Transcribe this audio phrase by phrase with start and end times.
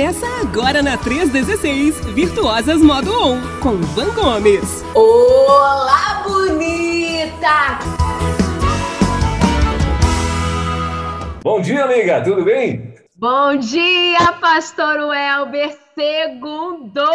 [0.00, 4.82] Começa agora na 316, Virtuosas Modo On, com Van Gomes.
[4.94, 7.78] Olá, bonita!
[11.44, 12.94] Bom dia, amiga, tudo bem?
[13.14, 17.06] Bom dia, pastor Welber, segundou!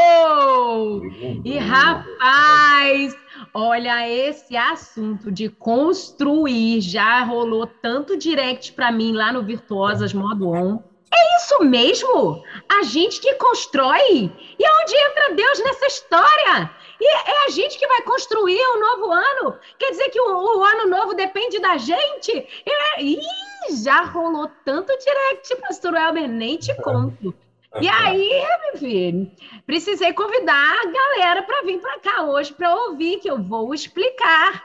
[1.44, 3.18] E rapaz,
[3.52, 10.50] olha esse assunto de construir, já rolou tanto direct para mim lá no Virtuosas Modo
[10.50, 12.44] On é isso mesmo?
[12.70, 14.32] A gente que constrói?
[14.60, 16.72] E onde entra Deus nessa história?
[17.00, 19.60] E é a gente que vai construir um novo ano?
[19.78, 22.32] Quer dizer que o, o ano novo depende da gente?
[22.66, 23.20] É, ih,
[23.84, 27.34] já rolou tanto direct, pastor Elber, nem te conto.
[27.82, 28.32] E aí,
[28.78, 29.30] filho,
[29.66, 34.64] precisei convidar a galera para vir para cá hoje para ouvir que eu vou explicar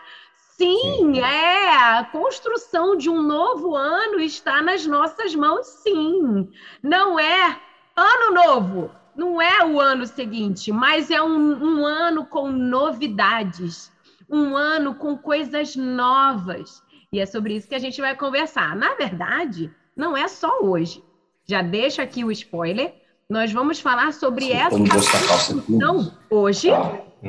[0.60, 1.74] Sim, é.
[1.74, 6.46] A construção de um novo ano está nas nossas mãos, sim.
[6.82, 7.58] Não é
[7.96, 13.90] ano novo, não é o ano seguinte, mas é um, um ano com novidades,
[14.28, 16.82] um ano com coisas novas.
[17.10, 18.76] E é sobre isso que a gente vai conversar.
[18.76, 21.02] Na verdade, não é só hoje.
[21.48, 22.94] Já deixa aqui o spoiler.
[23.30, 26.68] Nós vamos falar sobre essa construção hoje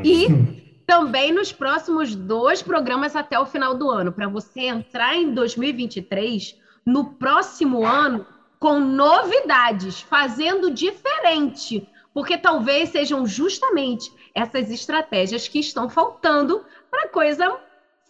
[0.04, 5.34] e também nos próximos dois programas até o final do ano, para você entrar em
[5.34, 8.26] 2023 no próximo ano
[8.60, 17.10] com novidades, fazendo diferente, porque talvez sejam justamente essas estratégias que estão faltando para a
[17.10, 17.58] coisa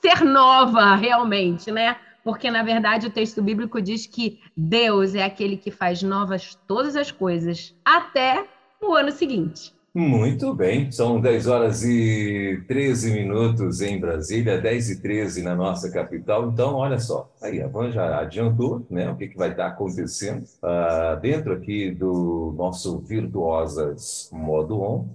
[0.01, 1.97] ser nova realmente, né?
[2.23, 6.95] Porque na verdade o texto bíblico diz que Deus é aquele que faz novas todas
[6.95, 8.45] as coisas até
[8.81, 9.73] o ano seguinte.
[9.93, 15.91] Muito bem, são 10 horas e 13 minutos em Brasília, 10 e 13 na nossa
[15.91, 16.47] capital.
[16.47, 20.45] Então, olha só, aí a Van já adiantou né, o que, que vai estar acontecendo
[20.63, 25.09] uh, dentro aqui do nosso Virtuosas Modo On.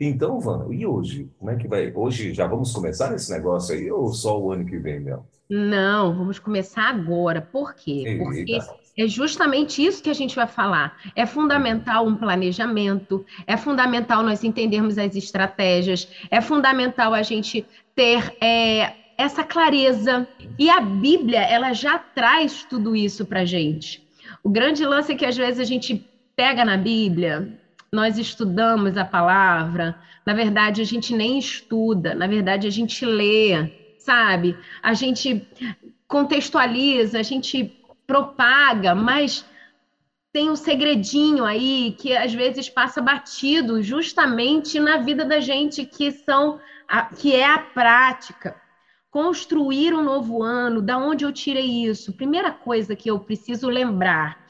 [0.00, 1.30] Então, Van, e hoje?
[1.38, 1.92] Como é que vai?
[1.94, 5.26] Hoje já vamos começar esse negócio aí ou só o ano que vem, Mel?
[5.50, 7.42] Não, vamos começar agora.
[7.42, 8.04] Por quê?
[8.06, 8.24] Eita.
[8.24, 8.58] Porque
[8.96, 10.98] é justamente isso que a gente vai falar.
[11.16, 17.64] É fundamental um planejamento, é fundamental nós entendermos as estratégias, é fundamental a gente
[17.94, 20.26] ter é, essa clareza.
[20.58, 24.06] E a Bíblia, ela já traz tudo isso para a gente.
[24.42, 26.04] O grande lance é que às vezes a gente
[26.36, 27.58] pega na Bíblia,
[27.90, 33.70] nós estudamos a palavra, na verdade a gente nem estuda, na verdade a gente lê,
[33.98, 34.56] sabe?
[34.82, 35.46] A gente
[36.08, 39.44] contextualiza, a gente propaga, mas
[40.32, 46.10] tem um segredinho aí que às vezes passa batido justamente na vida da gente, que
[46.10, 46.58] são
[46.88, 48.60] a, que é a prática.
[49.10, 52.14] Construir um novo ano, da onde eu tirei isso?
[52.14, 54.42] Primeira coisa que eu preciso lembrar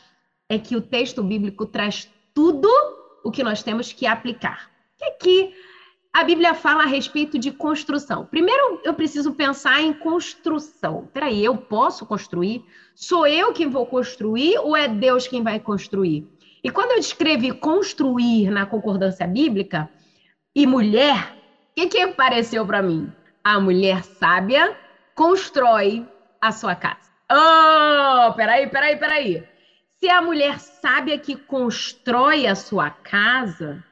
[0.49, 2.69] é que o texto bíblico traz tudo
[3.25, 4.71] o que nós temos que aplicar.
[4.97, 5.55] Que aqui
[6.13, 8.27] a Bíblia fala a respeito de construção.
[8.27, 11.09] Primeiro, eu preciso pensar em construção.
[11.13, 12.63] Peraí, eu posso construir?
[12.95, 16.27] Sou eu quem vou construir ou é Deus quem vai construir?
[16.63, 19.89] E quando eu escrevi construir na concordância bíblica
[20.55, 21.35] e mulher,
[21.71, 23.11] o que, que apareceu para mim?
[23.43, 24.77] A mulher sábia
[25.15, 26.07] constrói
[26.41, 27.11] a sua casa.
[27.31, 29.45] Oh, peraí, peraí, peraí.
[29.99, 33.83] Se a mulher sábia que constrói a sua casa,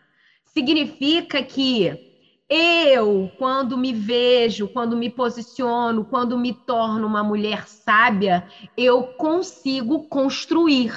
[0.44, 2.09] significa que
[2.50, 8.44] eu, quando me vejo, quando me posiciono, quando me torno uma mulher sábia,
[8.76, 10.92] eu consigo construir.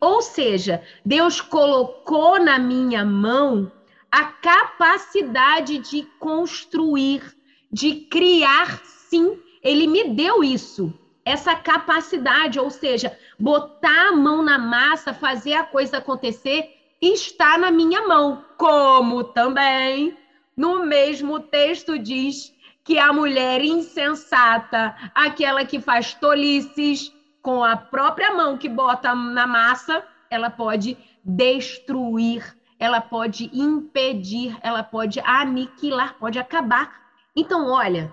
[0.00, 3.70] Ou seja, Deus colocou na minha mão
[4.10, 7.22] a capacidade de construir,
[7.70, 10.92] de criar, sim, ele me deu isso,
[11.24, 17.70] essa capacidade, ou seja, botar a mão na massa, fazer a coisa acontecer, está na
[17.70, 20.16] minha mão, como também
[20.58, 22.52] no mesmo texto diz
[22.82, 29.46] que a mulher insensata, aquela que faz tolices com a própria mão que bota na
[29.46, 37.12] massa, ela pode destruir, ela pode impedir, ela pode aniquilar, pode acabar.
[37.36, 38.12] Então, olha,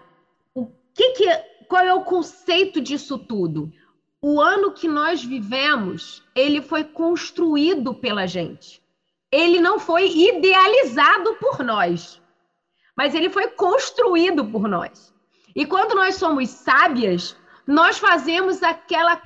[0.53, 1.27] o que que
[1.67, 3.73] qual é o conceito disso tudo?
[4.21, 8.83] O ano que nós vivemos, ele foi construído pela gente.
[9.31, 12.23] Ele não foi idealizado por nós
[12.95, 15.13] mas ele foi construído por nós.
[15.55, 17.35] E quando nós somos sábias,
[17.67, 19.21] nós fazemos aquela.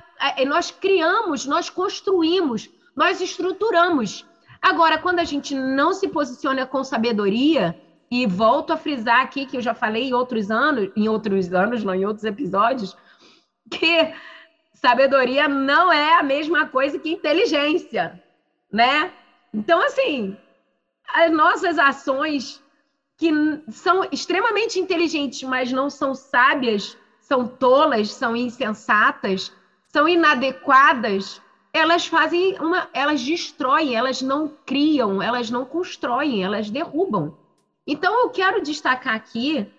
[0.46, 4.26] Nós criamos, nós construímos, nós estruturamos.
[4.60, 7.74] Agora, quando a gente não se posiciona com sabedoria,
[8.10, 11.84] e volto a frisar aqui que eu já falei em outros anos, em outros anos,
[11.84, 12.96] não em outros episódios,
[13.70, 14.12] que
[14.74, 18.20] sabedoria não é a mesma coisa que inteligência,
[18.72, 19.12] né?
[19.54, 20.36] Então, assim,
[21.14, 22.60] as nossas ações
[23.20, 23.30] que
[23.70, 29.52] são extremamente inteligentes, mas não são sábias, são tolas, são insensatas,
[29.88, 31.38] são inadequadas,
[31.70, 37.36] elas fazem uma, elas destroem, elas não criam, elas não constroem, elas derrubam.
[37.86, 39.70] Então eu quero destacar aqui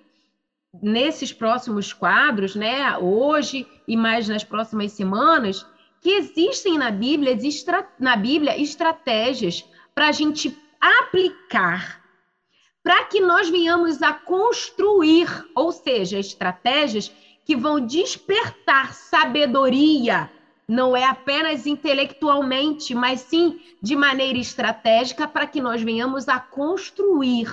[0.79, 5.65] nesses próximos quadros, né, hoje e mais nas próximas semanas,
[5.99, 7.35] que existem na Bíblia,
[7.99, 12.00] na Bíblia estratégias para a gente aplicar,
[12.83, 17.11] para que nós venhamos a construir, ou seja, estratégias
[17.45, 20.29] que vão despertar sabedoria,
[20.67, 27.49] não é apenas intelectualmente, mas sim de maneira estratégica, para que nós venhamos a construir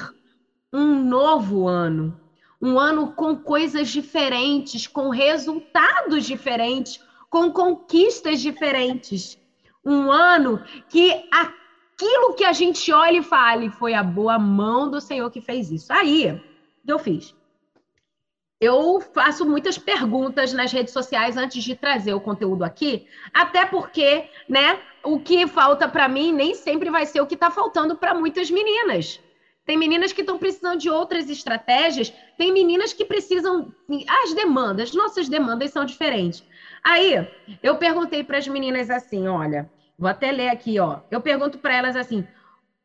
[0.72, 2.18] um novo ano.
[2.60, 7.00] Um ano com coisas diferentes, com resultados diferentes,
[7.30, 9.38] com conquistas diferentes.
[9.84, 11.24] Um ano que
[11.98, 15.70] aquilo que a gente olha e fale foi a boa mão do Senhor que fez
[15.70, 15.92] isso.
[15.92, 16.40] Aí,
[16.86, 17.34] eu fiz?
[18.60, 24.28] Eu faço muitas perguntas nas redes sociais antes de trazer o conteúdo aqui, até porque,
[24.48, 28.14] né, o que falta para mim nem sempre vai ser o que está faltando para
[28.14, 29.20] muitas meninas.
[29.64, 33.72] Tem meninas que estão precisando de outras estratégias, tem meninas que precisam.
[34.24, 36.42] As demandas, nossas demandas são diferentes.
[36.82, 37.28] Aí,
[37.62, 41.00] eu perguntei para as meninas assim: olha, vou até ler aqui, ó.
[41.10, 42.24] Eu pergunto para elas assim: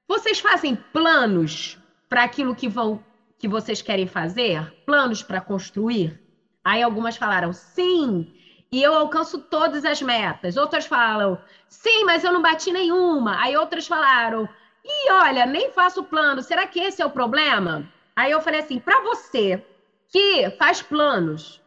[0.07, 1.77] vocês fazem planos
[2.09, 2.99] para aquilo que vão
[3.37, 4.73] que vocês querem fazer?
[4.85, 6.19] Planos para construir?
[6.63, 8.25] Aí algumas falaram sim,
[8.71, 10.55] e eu alcanço todas as metas.
[10.57, 11.37] Outras falam
[11.67, 13.39] sim, mas eu não bati nenhuma.
[13.41, 14.47] Aí outras falaram
[14.83, 16.41] e olha, nem faço plano.
[16.41, 17.87] Será que esse é o problema?
[18.15, 19.61] Aí eu falei assim, para você
[20.09, 21.61] que faz planos,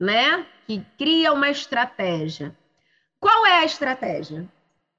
[0.00, 0.46] né?
[0.66, 2.54] Que cria uma estratégia.
[3.20, 4.48] Qual é a estratégia?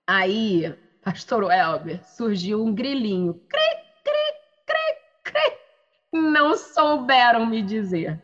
[0.08, 3.34] Aí, pastor Elber, surgiu um grilinho.
[3.48, 3.60] Cri,
[4.04, 4.34] cri,
[4.66, 5.58] cri, cri.
[6.14, 8.22] Não souberam me dizer.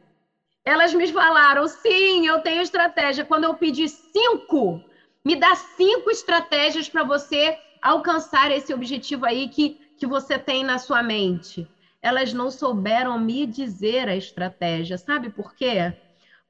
[0.66, 3.26] Elas me falaram, sim, eu tenho estratégia.
[3.26, 4.81] Quando eu pedi cinco,
[5.26, 10.78] me dá cinco estratégias para você alcançar esse objetivo aí que, que você tem na
[10.78, 11.68] sua mente.
[12.02, 14.98] Elas não souberam me dizer a estratégia.
[14.98, 15.94] Sabe por quê?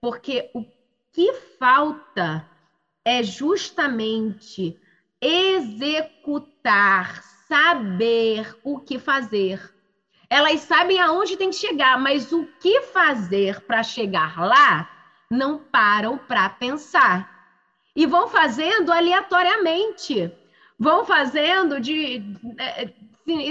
[0.01, 0.65] Porque o
[1.13, 2.47] que falta
[3.05, 4.77] é justamente
[5.21, 9.73] executar, saber o que fazer.
[10.29, 14.89] Elas sabem aonde tem que chegar, mas o que fazer para chegar lá,
[15.29, 17.37] não param para pensar.
[17.95, 20.31] E vão fazendo aleatoriamente
[20.79, 22.23] vão fazendo de.
[22.57, 22.89] É,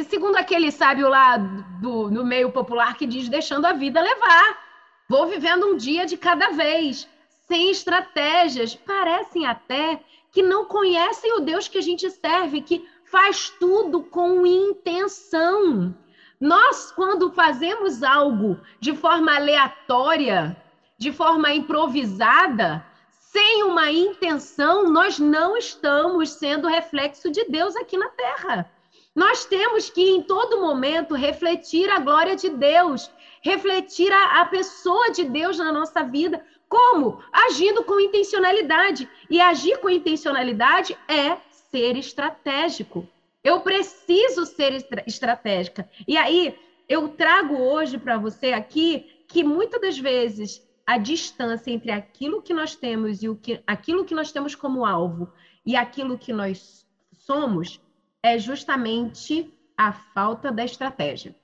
[0.04, 4.66] segundo aquele sábio lá do, no meio popular que diz deixando a vida levar.
[5.08, 7.08] Vou vivendo um dia de cada vez,
[7.46, 8.74] sem estratégias.
[8.74, 10.00] Parecem até
[10.30, 15.94] que não conhecem o Deus que a gente serve, que faz tudo com intenção.
[16.40, 20.56] Nós, quando fazemos algo de forma aleatória,
[20.96, 28.08] de forma improvisada, sem uma intenção, nós não estamos sendo reflexo de Deus aqui na
[28.08, 28.70] terra.
[29.14, 33.10] Nós temos que, em todo momento, refletir a glória de Deus,
[33.42, 36.44] refletir a, a pessoa de Deus na nossa vida.
[36.68, 37.22] Como?
[37.32, 39.08] Agindo com intencionalidade.
[39.30, 41.36] E agir com intencionalidade é
[41.70, 43.08] ser estratégico.
[43.42, 45.88] Eu preciso ser estratégica.
[46.06, 46.58] E aí,
[46.88, 52.54] eu trago hoje para você aqui que muitas das vezes a distância entre aquilo que
[52.54, 55.30] nós temos e o que, aquilo que nós temos como alvo
[55.64, 57.78] e aquilo que nós somos
[58.22, 61.36] é justamente a falta da estratégia.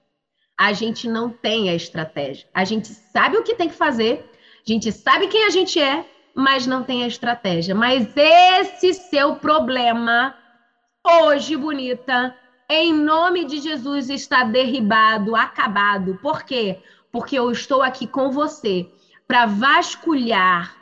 [0.57, 2.49] A gente não tem a estratégia.
[2.55, 4.25] A gente sabe o que tem que fazer,
[4.67, 7.75] a gente sabe quem a gente é, mas não tem a estratégia.
[7.75, 10.35] Mas esse seu problema,
[11.07, 12.35] hoje, bonita,
[12.69, 16.19] em nome de Jesus, está derribado, acabado.
[16.23, 16.81] Por quê?
[17.13, 18.91] Porque eu estou aqui com você
[19.29, 20.75] para vasculhar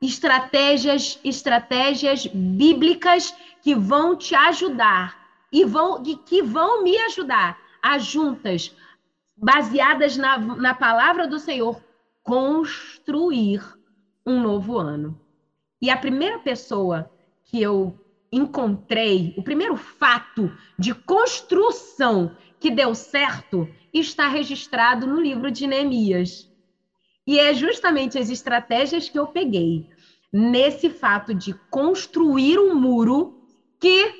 [0.00, 5.16] estratégias, estratégias bíblicas que vão te ajudar
[5.52, 8.74] e vão que vão me ajudar a juntas,
[9.36, 11.80] baseadas na, na palavra do Senhor,
[12.26, 13.62] construir
[14.26, 15.18] um novo ano.
[15.80, 17.08] E a primeira pessoa
[17.44, 17.96] que eu
[18.32, 26.50] encontrei, o primeiro fato de construção que deu certo, está registrado no livro de Neemias.
[27.24, 29.88] E é justamente as estratégias que eu peguei
[30.32, 33.40] nesse fato de construir um muro
[33.78, 34.12] que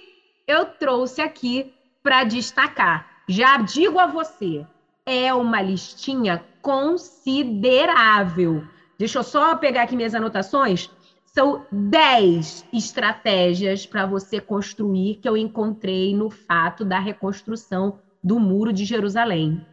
[0.46, 3.24] eu trouxe aqui para destacar.
[3.28, 4.64] Já digo a você,
[5.06, 8.66] é uma listinha considerável.
[8.98, 10.90] Deixa eu só pegar aqui minhas anotações.
[11.24, 18.72] São 10 estratégias para você construir que eu encontrei no fato da reconstrução do Muro
[18.72, 19.64] de Jerusalém.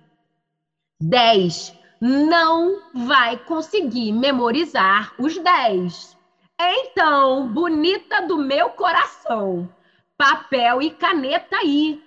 [1.01, 1.73] 10.
[1.99, 6.15] Não vai conseguir memorizar os 10.
[6.59, 9.67] Então, bonita do meu coração,
[10.17, 12.01] papel e caneta aí,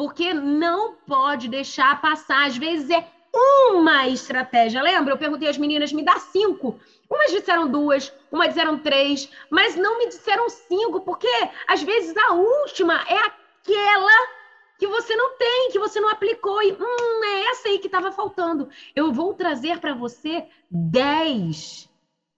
[0.00, 2.46] porque não pode deixar passar.
[2.46, 4.80] Às vezes é uma estratégia.
[4.80, 5.12] Lembra?
[5.12, 6.80] Eu perguntei às meninas, me dá cinco.
[7.10, 11.28] Umas disseram duas, umas disseram três, mas não me disseram cinco, porque
[11.68, 14.28] às vezes a última é aquela
[14.78, 16.62] que você não tem, que você não aplicou.
[16.62, 18.70] E hum, é essa aí que estava faltando.
[18.96, 21.90] Eu vou trazer para você dez.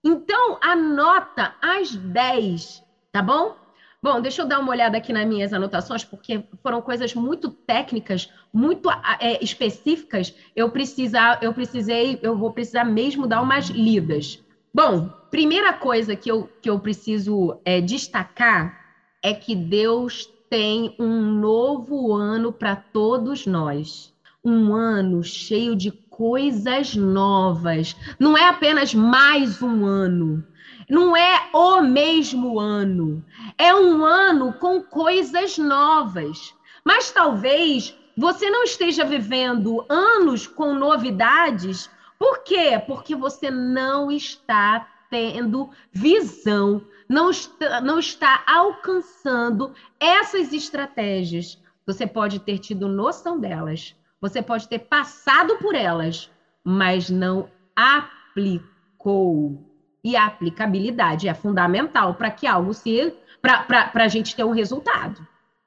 [0.03, 3.62] Então, anota as dez, tá bom?
[4.03, 8.29] Bom, deixa eu dar uma olhada aqui nas minhas anotações, porque foram coisas muito técnicas,
[8.51, 10.35] muito é, específicas.
[10.53, 14.43] Eu precisar, eu precisei, eu vou precisar mesmo dar umas lidas.
[14.73, 18.77] Bom, primeira coisa que eu, que eu preciso é, destacar
[19.23, 24.11] é que Deus tem um novo ano para todos nós.
[24.43, 27.95] Um ano cheio de coisas novas.
[28.19, 30.43] Não é apenas mais um ano
[30.89, 33.23] não é o mesmo ano.
[33.57, 36.53] É um ano com coisas novas.
[36.83, 41.89] Mas talvez você não esteja vivendo anos com novidades.
[42.19, 42.81] Por quê?
[42.85, 51.61] Porque você não está tendo visão, não está, não está alcançando essas estratégias.
[51.85, 56.31] Você pode ter tido noção delas, você pode ter passado por elas,
[56.63, 59.72] mas não aplicou.
[60.03, 63.13] E a aplicabilidade é fundamental para que algo se.
[63.41, 65.25] para a gente ter um resultado.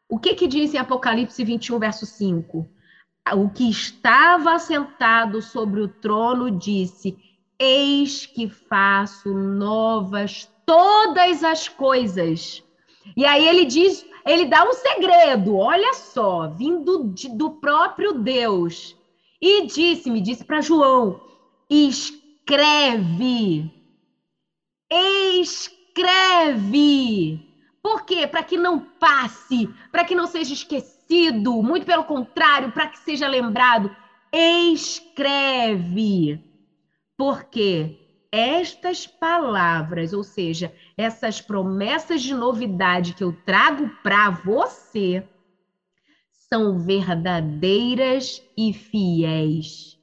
[0.08, 2.68] O que, que diz em Apocalipse 21, verso 5?
[3.34, 7.18] O que estava sentado sobre o trono disse:
[7.58, 12.62] Eis que faço novas todas as coisas.
[13.16, 18.96] E aí ele diz, ele dá um segredo, olha só, vindo de, do próprio Deus.
[19.40, 21.20] E disse-me, disse para João:
[21.70, 23.70] escreve
[24.90, 26.74] escreve.
[27.82, 28.26] Por quê?
[28.26, 33.28] Para que não passe, para que não seja esquecido, muito pelo contrário, para que seja
[33.28, 33.94] lembrado.
[34.32, 36.42] Escreve.
[37.16, 37.98] Porque
[38.32, 45.24] estas palavras, ou seja, essas promessas de novidade que eu trago para você,
[46.48, 49.98] são verdadeiras e fiéis.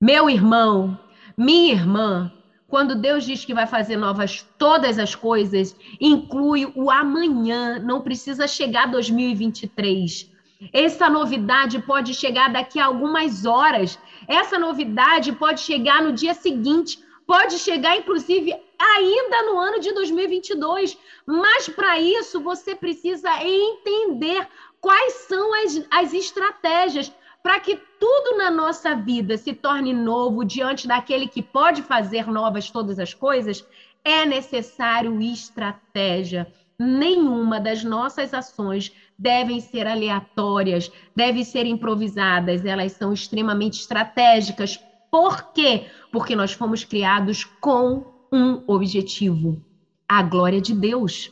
[0.00, 0.98] Meu irmão,
[1.36, 2.32] minha irmã,
[2.70, 8.46] quando Deus diz que vai fazer novas todas as coisas, inclui o amanhã, não precisa
[8.46, 10.30] chegar 2023.
[10.72, 13.98] Essa novidade pode chegar daqui a algumas horas.
[14.28, 20.96] Essa novidade pode chegar no dia seguinte, pode chegar inclusive ainda no ano de 2022.
[21.26, 24.46] Mas para isso você precisa entender
[24.80, 27.12] quais são as, as estratégias
[27.42, 32.70] para que tudo na nossa vida se torne novo diante daquele que pode fazer novas
[32.70, 33.62] todas as coisas,
[34.02, 36.50] é necessário estratégia.
[36.78, 44.80] Nenhuma das nossas ações devem ser aleatórias, devem ser improvisadas, elas são extremamente estratégicas.
[45.10, 45.84] Por quê?
[46.10, 49.62] Porque nós fomos criados com um objetivo:
[50.08, 51.30] a glória de Deus.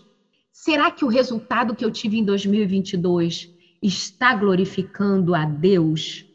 [0.52, 3.48] Será que o resultado que eu tive em 2022
[3.80, 6.27] está glorificando a Deus?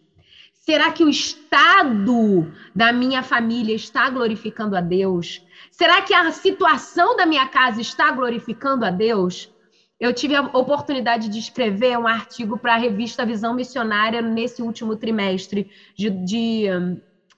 [0.65, 5.41] Será que o estado da minha família está glorificando a Deus?
[5.69, 9.51] Será que a situação da minha casa está glorificando a Deus?
[9.99, 14.95] Eu tive a oportunidade de escrever um artigo para a revista Visão Missionária nesse último
[14.95, 15.67] trimestre,
[15.97, 16.67] de, de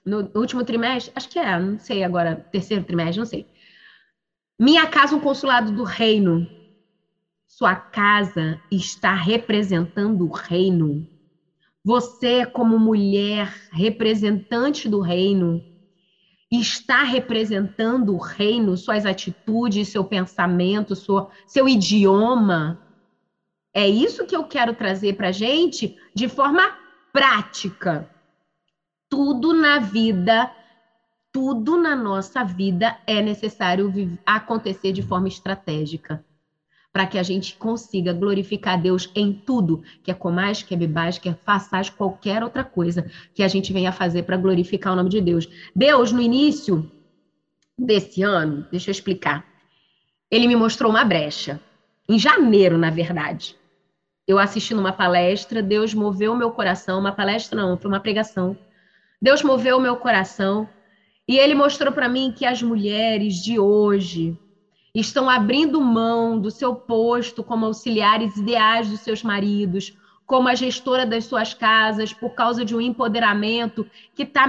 [0.04, 3.44] no último trimestre, acho que é, não sei agora, terceiro trimestre, não sei.
[4.56, 6.46] Minha casa, um consulado do reino.
[7.44, 11.15] Sua casa está representando o reino.
[11.86, 15.62] Você, como mulher representante do reino,
[16.50, 20.94] está representando o reino, suas atitudes, seu pensamento,
[21.46, 22.76] seu idioma.
[23.72, 26.76] É isso que eu quero trazer para a gente de forma
[27.12, 28.10] prática.
[29.08, 30.52] Tudo na vida,
[31.32, 33.92] tudo na nossa vida é necessário
[34.26, 36.25] acontecer de forma estratégica
[36.96, 41.18] para que a gente consiga glorificar Deus em tudo, que é comais, que é bebais,
[41.18, 45.10] que é façais, qualquer outra coisa que a gente venha fazer para glorificar o nome
[45.10, 45.46] de Deus.
[45.74, 46.90] Deus, no início
[47.78, 49.44] desse ano, deixa eu explicar,
[50.30, 51.60] ele me mostrou uma brecha.
[52.08, 53.54] Em janeiro, na verdade.
[54.26, 58.56] Eu assisti numa palestra, Deus moveu o meu coração, uma palestra não, foi uma pregação.
[59.20, 60.66] Deus moveu o meu coração
[61.28, 64.34] e ele mostrou para mim que as mulheres de hoje,
[65.00, 71.04] estão abrindo mão do seu posto como auxiliares ideais dos seus maridos, como a gestora
[71.04, 74.48] das suas casas, por causa de um empoderamento que está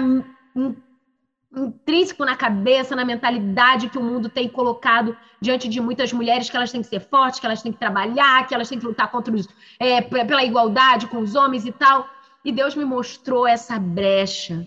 [1.56, 6.58] intrínseco na cabeça, na mentalidade que o mundo tem colocado diante de muitas mulheres, que
[6.58, 9.10] elas têm que ser fortes, que elas têm que trabalhar, que elas têm que lutar
[9.12, 9.48] contra os,
[9.80, 12.08] é, pela igualdade com os homens e tal.
[12.44, 14.66] E Deus me mostrou essa brecha.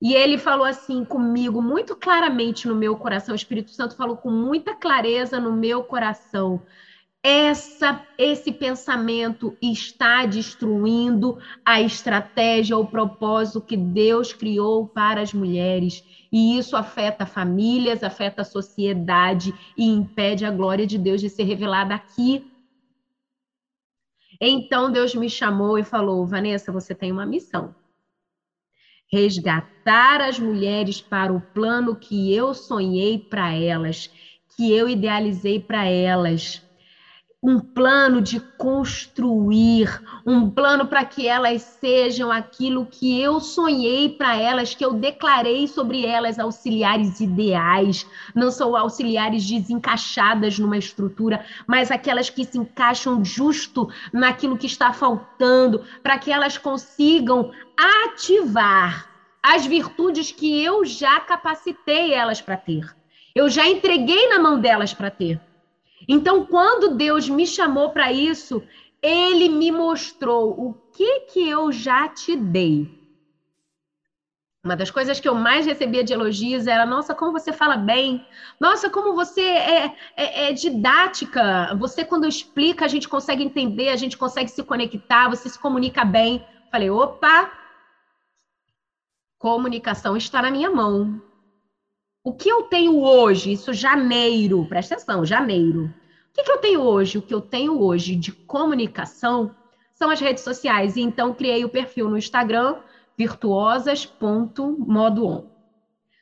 [0.00, 3.32] E ele falou assim comigo, muito claramente no meu coração.
[3.32, 6.62] O Espírito Santo falou com muita clareza no meu coração.
[7.20, 16.04] Essa, esse pensamento está destruindo a estratégia, o propósito que Deus criou para as mulheres.
[16.30, 21.42] E isso afeta famílias, afeta a sociedade e impede a glória de Deus de ser
[21.42, 22.48] revelada aqui
[24.40, 27.74] então Deus me chamou e falou: Vanessa, você tem uma missão.
[29.12, 34.08] Resgatar as mulheres para o plano que eu sonhei para elas,
[34.56, 36.60] que eu idealizei para elas
[37.40, 44.36] um plano de construir, um plano para que elas sejam aquilo que eu sonhei para
[44.36, 48.04] elas, que eu declarei sobre elas, auxiliares ideais.
[48.34, 54.92] Não são auxiliares desencaixadas numa estrutura, mas aquelas que se encaixam justo naquilo que está
[54.92, 57.52] faltando, para que elas consigam
[58.04, 59.08] ativar
[59.40, 62.84] as virtudes que eu já capacitei elas para ter.
[63.32, 65.40] Eu já entreguei na mão delas para ter.
[66.08, 68.62] Então, quando Deus me chamou para isso,
[69.02, 72.98] ele me mostrou o que que eu já te dei.
[74.64, 78.26] Uma das coisas que eu mais recebia de elogios era: nossa, como você fala bem,
[78.58, 81.74] nossa, como você é, é, é, didática.
[81.78, 86.04] Você, quando explica, a gente consegue entender, a gente consegue se conectar, você se comunica
[86.04, 86.44] bem.
[86.70, 87.50] Falei: opa,
[89.38, 91.22] comunicação está na minha mão.
[92.22, 95.86] O que eu tenho hoje, isso janeiro, presta atenção, janeiro.
[95.86, 95.92] O
[96.34, 97.18] que, que eu tenho hoje?
[97.18, 99.54] O que eu tenho hoje de comunicação
[99.94, 100.96] são as redes sociais.
[100.96, 102.76] E então criei o perfil no Instagram,
[103.16, 105.48] virtuosas.modoon.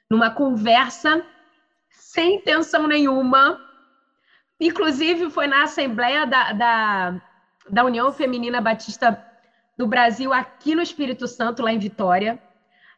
[0.09, 1.25] Numa conversa
[1.91, 3.61] sem intenção nenhuma.
[4.61, 7.23] Inclusive, foi na Assembleia da, da,
[7.69, 9.23] da União Feminina Batista
[9.77, 12.43] do Brasil, aqui no Espírito Santo, lá em Vitória.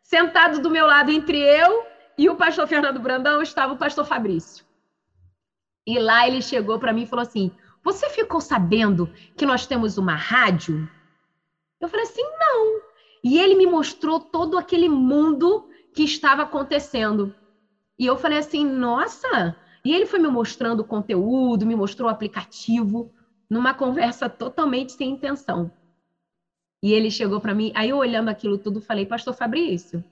[0.02, 1.87] Sentado do meu lado entre eu
[2.18, 4.66] e o pastor Fernando Brandão estava o pastor Fabrício.
[5.86, 7.52] E lá ele chegou para mim e falou assim:
[7.84, 10.90] Você ficou sabendo que nós temos uma rádio?
[11.80, 12.80] Eu falei assim: Não.
[13.22, 17.32] E ele me mostrou todo aquele mundo que estava acontecendo.
[17.96, 19.56] E eu falei assim: Nossa.
[19.84, 23.12] E ele foi me mostrando o conteúdo, me mostrou o aplicativo,
[23.48, 25.70] numa conversa totalmente sem intenção.
[26.82, 30.04] E ele chegou para mim, aí eu olhando aquilo tudo, falei: Pastor Fabrício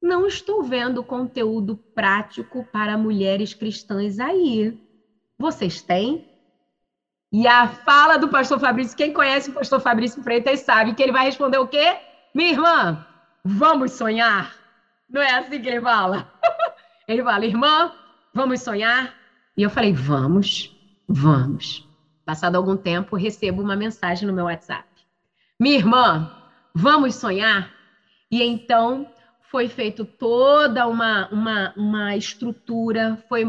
[0.00, 4.78] não estou vendo conteúdo prático para mulheres cristãs aí.
[5.38, 6.26] Vocês têm?
[7.32, 11.12] E a fala do pastor Fabrício, quem conhece o pastor Fabrício Freitas sabe que ele
[11.12, 11.96] vai responder o quê?
[12.34, 13.06] Minha irmã,
[13.44, 14.54] vamos sonhar.
[15.08, 16.30] Não é assim que ele fala?
[17.08, 17.92] Ele fala, irmã,
[18.32, 19.12] vamos sonhar?
[19.56, 20.72] E eu falei, vamos,
[21.08, 21.84] vamos.
[22.24, 24.86] Passado algum tempo, recebo uma mensagem no meu WhatsApp.
[25.58, 26.30] Minha irmã,
[26.72, 27.74] vamos sonhar?
[28.30, 29.10] E então
[29.50, 33.44] foi feito toda uma, uma, uma estrutura, foi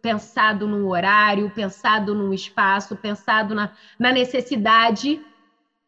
[0.00, 5.20] pensado no horário, pensado no espaço, pensado na, na necessidade.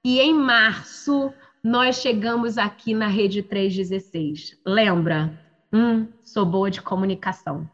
[0.04, 1.32] E em março,
[1.64, 4.60] nós chegamos aqui na Rede 316.
[4.64, 5.32] Lembra?
[5.72, 7.68] Hum, sou boa de comunicação.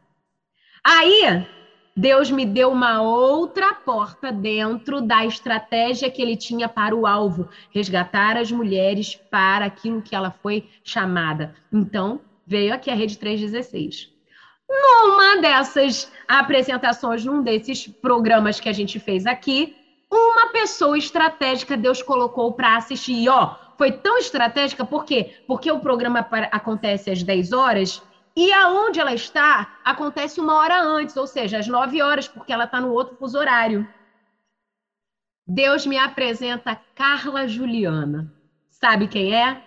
[0.81, 1.45] Aí,
[1.95, 7.47] Deus me deu uma outra porta dentro da estratégia que ele tinha para o alvo,
[7.71, 11.53] resgatar as mulheres para aquilo que ela foi chamada.
[11.71, 14.09] Então, veio aqui a Rede 316.
[14.67, 19.75] Numa dessas apresentações, num desses programas que a gente fez aqui,
[20.11, 23.13] uma pessoa estratégica Deus colocou para assistir.
[23.13, 25.35] E, ó, foi tão estratégica, por quê?
[25.45, 28.01] Porque o programa acontece às 10 horas
[28.35, 32.65] e aonde ela está acontece uma hora antes, ou seja, às nove horas, porque ela
[32.65, 33.87] está no outro fuso horário.
[35.47, 38.31] Deus me apresenta Carla Juliana.
[38.69, 39.61] Sabe quem é?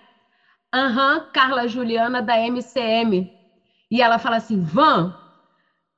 [0.74, 3.30] Aham, uhum, Carla Juliana da MCM.
[3.90, 5.14] E ela fala assim: Van,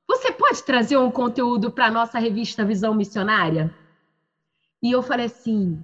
[0.07, 3.73] você pode trazer um conteúdo para a nossa revista Visão Missionária?
[4.81, 5.83] E eu falei assim: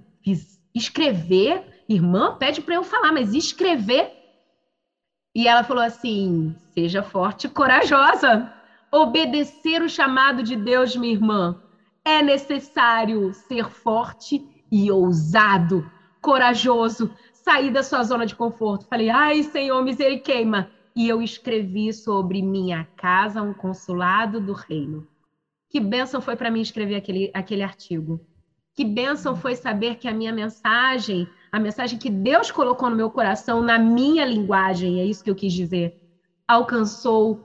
[0.74, 1.64] escrever?
[1.88, 4.12] Irmã, pede para eu falar, mas escrever
[5.34, 8.52] e ela falou assim: seja forte e corajosa.
[8.92, 11.62] Obedecer o chamado de Deus, minha irmã.
[12.04, 18.86] É necessário ser forte e ousado, corajoso, sair da sua zona de conforto.
[18.86, 20.70] Falei, ai, Senhor, misericórdia.
[20.94, 25.06] E eu escrevi sobre minha casa, um consulado do reino.
[25.68, 28.20] Que bênção foi para mim escrever aquele, aquele artigo.
[28.74, 33.10] Que bênção foi saber que a minha mensagem, a mensagem que Deus colocou no meu
[33.10, 36.05] coração, na minha linguagem, é isso que eu quis dizer,
[36.46, 37.44] alcançou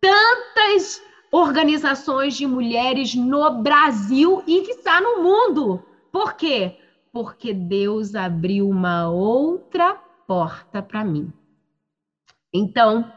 [0.00, 5.84] tantas organizações de mulheres no Brasil e que está no mundo.
[6.10, 6.78] Por quê?
[7.12, 9.94] Porque Deus abriu uma outra
[10.26, 11.32] porta para mim.
[12.52, 13.12] Então,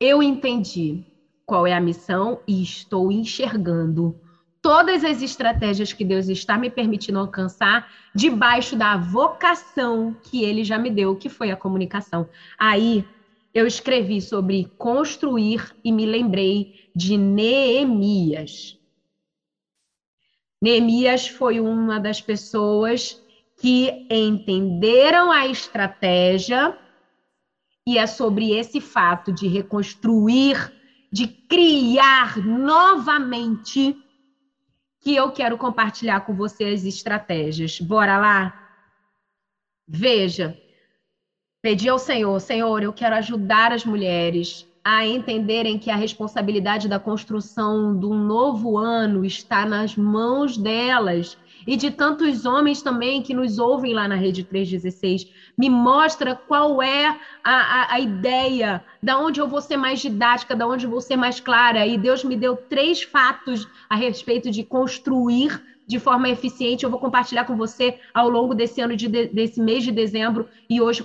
[0.00, 1.04] eu entendi
[1.46, 4.18] qual é a missão e estou enxergando
[4.60, 10.78] todas as estratégias que Deus está me permitindo alcançar debaixo da vocação que ele já
[10.78, 12.26] me deu, que foi a comunicação.
[12.58, 13.04] Aí
[13.54, 18.76] eu escrevi sobre construir e me lembrei de Neemias.
[20.60, 23.22] Neemias foi uma das pessoas
[23.60, 26.76] que entenderam a estratégia
[27.86, 30.72] e é sobre esse fato de reconstruir,
[31.12, 33.96] de criar novamente
[35.00, 37.78] que eu quero compartilhar com você as estratégias.
[37.78, 38.60] Bora lá?
[39.86, 40.58] Veja,
[41.64, 46.98] pedi ao Senhor, Senhor, eu quero ajudar as mulheres a entenderem que a responsabilidade da
[46.98, 53.58] construção um novo ano está nas mãos delas e de tantos homens também que nos
[53.58, 55.26] ouvem lá na Rede 316.
[55.56, 60.54] Me mostra qual é a, a, a ideia, da onde eu vou ser mais didática,
[60.54, 61.86] da onde eu vou ser mais clara.
[61.86, 66.84] E Deus me deu três fatos a respeito de construir de forma eficiente.
[66.84, 70.80] Eu vou compartilhar com você ao longo desse ano, de, desse mês de dezembro, e
[70.80, 71.04] hoje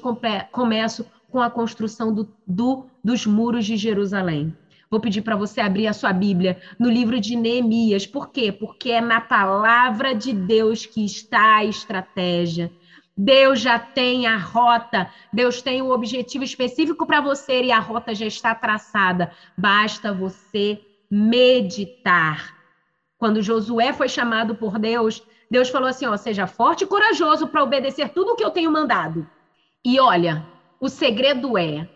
[0.51, 4.55] começo com a construção do, do, dos muros de Jerusalém.
[4.89, 8.07] Vou pedir para você abrir a sua Bíblia no livro de Neemias.
[8.07, 8.51] Por quê?
[8.51, 12.71] Porque é na palavra de Deus que está a estratégia.
[13.15, 18.15] Deus já tem a rota, Deus tem um objetivo específico para você e a rota
[18.15, 19.31] já está traçada.
[19.57, 20.79] Basta você
[21.11, 22.58] meditar.
[23.19, 27.63] Quando Josué foi chamado por Deus, Deus falou assim: ó, seja forte e corajoso para
[27.63, 29.29] obedecer tudo o que eu tenho mandado.
[29.85, 30.43] E olha,
[30.79, 31.87] o segredo é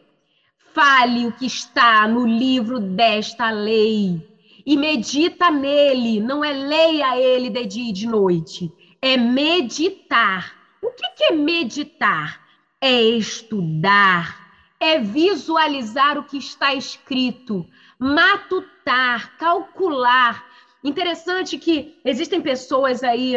[0.74, 4.28] Fale o que está no livro desta lei
[4.66, 6.20] e medita nele.
[6.20, 10.56] Não é leia ele de dia e de noite, é meditar.
[10.82, 12.42] O que, que é meditar?
[12.82, 17.68] É estudar, é visualizar o que está escrito,
[18.00, 20.44] matutar, calcular.
[20.84, 23.36] Interessante que existem pessoas aí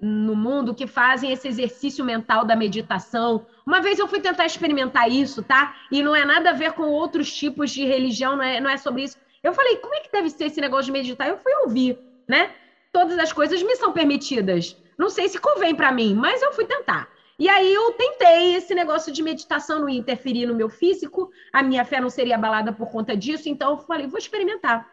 [0.00, 3.46] no mundo que fazem esse exercício mental da meditação.
[3.66, 5.74] Uma vez eu fui tentar experimentar isso, tá?
[5.90, 8.76] E não é nada a ver com outros tipos de religião, não é, não é
[8.76, 9.16] sobre isso.
[9.42, 11.28] Eu falei, como é que deve ser esse negócio de meditar?
[11.28, 12.50] Eu fui ouvir, né?
[12.92, 14.76] Todas as coisas me são permitidas.
[14.98, 17.08] Não sei se convém para mim, mas eu fui tentar.
[17.38, 21.84] E aí eu tentei esse negócio de meditação não interferir no meu físico, a minha
[21.84, 24.84] fé não seria abalada por conta disso, então eu falei, vou experimentar.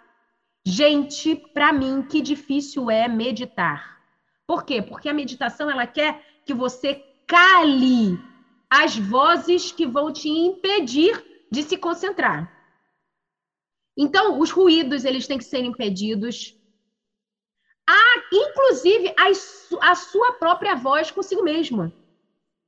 [0.67, 3.99] Gente, para mim que difícil é meditar.
[4.47, 4.81] Por quê?
[4.81, 8.17] Porque a meditação ela quer que você cale
[8.69, 12.51] as vozes que vão te impedir de se concentrar.
[13.97, 16.55] Então, os ruídos eles têm que ser impedidos.
[17.87, 21.93] Ah, inclusive a, a sua própria voz consigo mesma.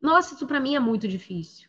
[0.02, 1.67] Nossa, isso para mim é muito difícil.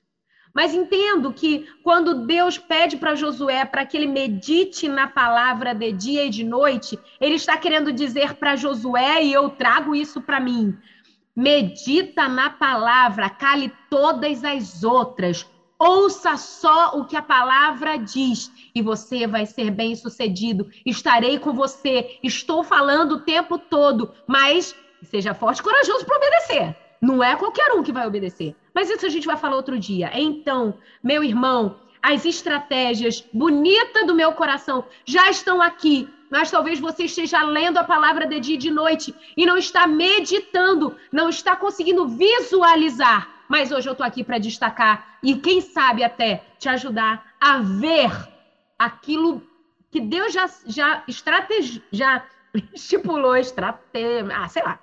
[0.54, 5.92] Mas entendo que quando Deus pede para Josué para que ele medite na palavra de
[5.92, 10.40] dia e de noite, ele está querendo dizer para Josué, e eu trago isso para
[10.40, 10.76] mim:
[11.36, 15.46] medita na palavra, cale todas as outras.
[15.78, 20.68] Ouça só o que a palavra diz e você vai ser bem sucedido.
[20.84, 22.18] Estarei com você.
[22.20, 26.76] Estou falando o tempo todo, mas seja forte e corajoso para obedecer.
[27.00, 28.56] Não é qualquer um que vai obedecer.
[28.78, 30.08] Mas isso a gente vai falar outro dia.
[30.14, 36.08] Então, meu irmão, as estratégias bonitas do meu coração já estão aqui.
[36.30, 39.84] Mas talvez você esteja lendo a palavra de dia e de noite e não está
[39.84, 43.28] meditando, não está conseguindo visualizar.
[43.48, 48.12] Mas hoje eu estou aqui para destacar e, quem sabe, até te ajudar a ver
[48.78, 49.42] aquilo
[49.90, 52.24] que Deus já, já, estrategi, já
[52.72, 54.78] estipulou, estratégia, ah, sei lá,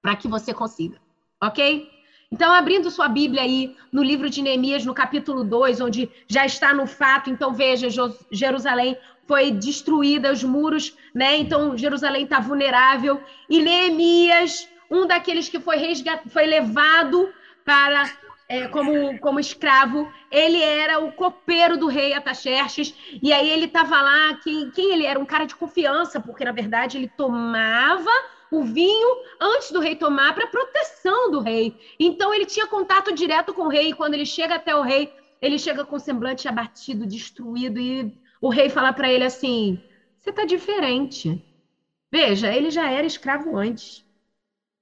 [0.00, 0.98] para que você consiga
[1.42, 1.90] ok?
[2.32, 6.72] Então, abrindo sua Bíblia aí no livro de Neemias, no capítulo 2, onde já está
[6.72, 7.88] no fato, então veja,
[8.30, 11.36] Jerusalém foi destruída, os muros, né?
[11.36, 13.22] Então, Jerusalém está vulnerável.
[13.50, 16.22] E Neemias, um daqueles que foi, resgat...
[16.30, 17.30] foi levado
[17.66, 18.10] para
[18.48, 24.00] é, como, como escravo, ele era o copeiro do rei Ataxerxes, e aí ele estava
[24.00, 25.20] lá, quem, quem ele era?
[25.20, 28.10] Um cara de confiança, porque na verdade ele tomava
[28.52, 31.74] o vinho antes do rei tomar para proteção do rei.
[31.98, 33.88] Então ele tinha contato direto com o rei.
[33.88, 37.80] E quando ele chega até o rei, ele chega com semblante abatido, destruído.
[37.80, 39.82] E o rei fala para ele assim:
[40.18, 41.42] Você está diferente.
[42.10, 44.04] Veja, ele já era escravo antes.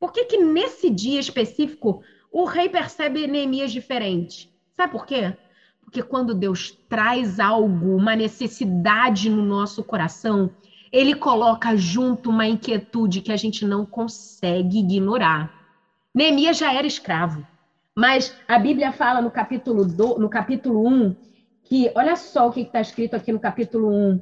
[0.01, 2.03] Por que, que nesse dia específico
[2.33, 4.53] o rei percebe Neemias diferente?
[4.77, 5.37] Sabe por quê?
[5.81, 10.51] Porque quando Deus traz algo, uma necessidade no nosso coração,
[10.93, 15.51] ele coloca junto uma inquietude que a gente não consegue ignorar.
[16.15, 17.47] Neemias já era escravo,
[17.97, 21.15] mas a Bíblia fala no capítulo, do, no capítulo 1
[21.63, 24.21] que, olha só o que está escrito aqui no capítulo 1,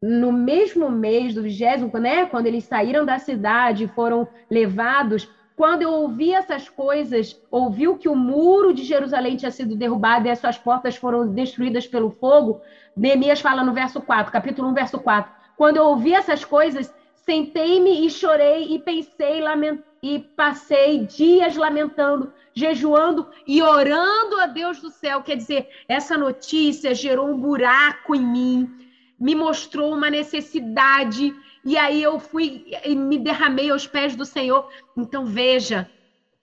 [0.00, 5.82] no mesmo mês do vigésimo, né, quando eles saíram da cidade e foram levados, quando
[5.82, 10.38] eu ouvi essas coisas, ouviu que o muro de Jerusalém tinha sido derrubado e as
[10.38, 12.60] suas portas foram destruídas pelo fogo,
[12.96, 15.35] Neemias fala no verso 4, capítulo 1, verso 4.
[15.56, 19.80] Quando eu ouvi essas coisas, sentei-me e chorei e pensei lament...
[20.02, 25.22] e passei dias lamentando, jejuando e orando a Deus do céu.
[25.22, 28.86] Quer dizer, essa notícia gerou um buraco em mim
[29.18, 34.68] me mostrou uma necessidade, e aí eu fui e me derramei aos pés do Senhor.
[34.96, 35.90] Então, veja,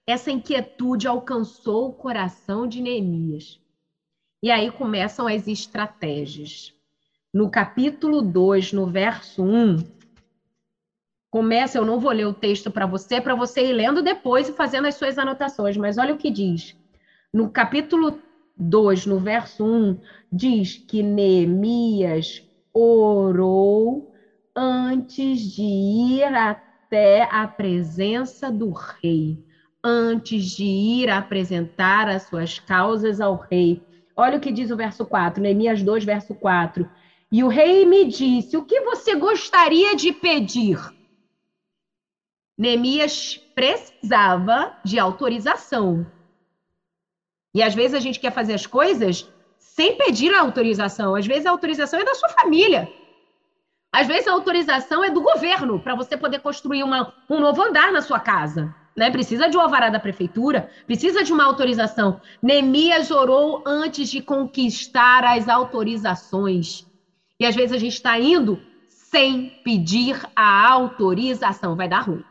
[0.06, 3.60] essa inquietude alcançou o coração de Neemias.
[4.41, 6.73] E aí começam as estratégias.
[7.34, 9.78] No capítulo 2, no verso 1,
[11.32, 14.54] começa, eu não vou ler o texto para você, para você ir lendo depois e
[14.54, 16.76] fazendo as suas anotações, mas olha o que diz.
[17.34, 18.19] No capítulo
[18.56, 20.00] 2, no verso 1,
[20.32, 24.12] diz que Neemias orou
[24.56, 29.43] antes de ir até a presença do rei,
[29.84, 33.82] antes de ir apresentar as suas causas ao rei.
[34.15, 36.88] Olha o que diz o verso 4, Neemias 2, verso 4.
[37.34, 40.78] E o rei me disse: O que você gostaria de pedir?
[42.56, 46.06] Neemias precisava de autorização.
[47.52, 51.15] E às vezes a gente quer fazer as coisas sem pedir a autorização.
[51.15, 52.88] Às vezes a autorização é da sua família.
[53.91, 57.91] Às vezes a autorização é do governo para você poder construir uma, um novo andar
[57.91, 58.76] na sua casa.
[58.96, 59.10] Né?
[59.10, 62.22] Precisa de um alvará da prefeitura, precisa de uma autorização.
[62.43, 66.93] Neemias orou antes de conquistar as autorizações.
[67.44, 71.76] E às vezes a gente está indo sem pedir a autorização.
[71.76, 72.24] Vai dar ruim.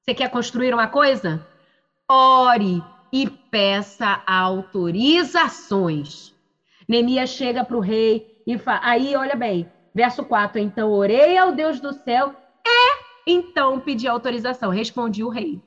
[0.00, 1.46] Você quer construir uma coisa?
[2.10, 6.34] Ore e peça autorizações.
[6.88, 8.80] Neemias chega para o rei e fala.
[8.84, 10.62] Aí, olha bem, verso 4.
[10.62, 12.34] Então orei ao Deus do céu
[12.66, 14.70] e então pedi autorização.
[14.70, 15.60] Respondi o rei.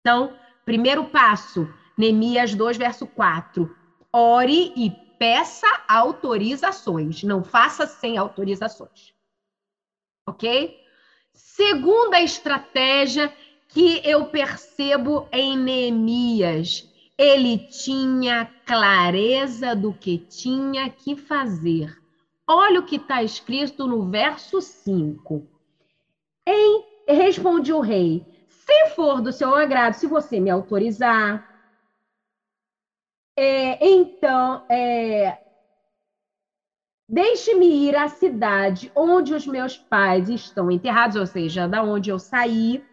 [0.00, 0.36] Então,
[0.66, 3.74] primeiro passo, Neemias 2, verso 4.
[4.12, 7.22] Ore e peça autorizações.
[7.22, 9.14] Não faça sem autorizações.
[10.26, 10.80] Ok?
[11.32, 13.32] Segunda estratégia
[13.68, 21.94] que eu percebo em Neemias ele tinha clareza do que tinha que fazer.
[22.48, 25.46] Olha o que está escrito no verso 5.
[26.46, 31.49] Em, responde o rei: Se for do seu agrado, se você me autorizar,
[33.42, 35.38] é, então é,
[37.08, 42.18] deixe-me ir à cidade onde os meus pais estão enterrados, ou seja, da onde eu
[42.18, 42.84] saí,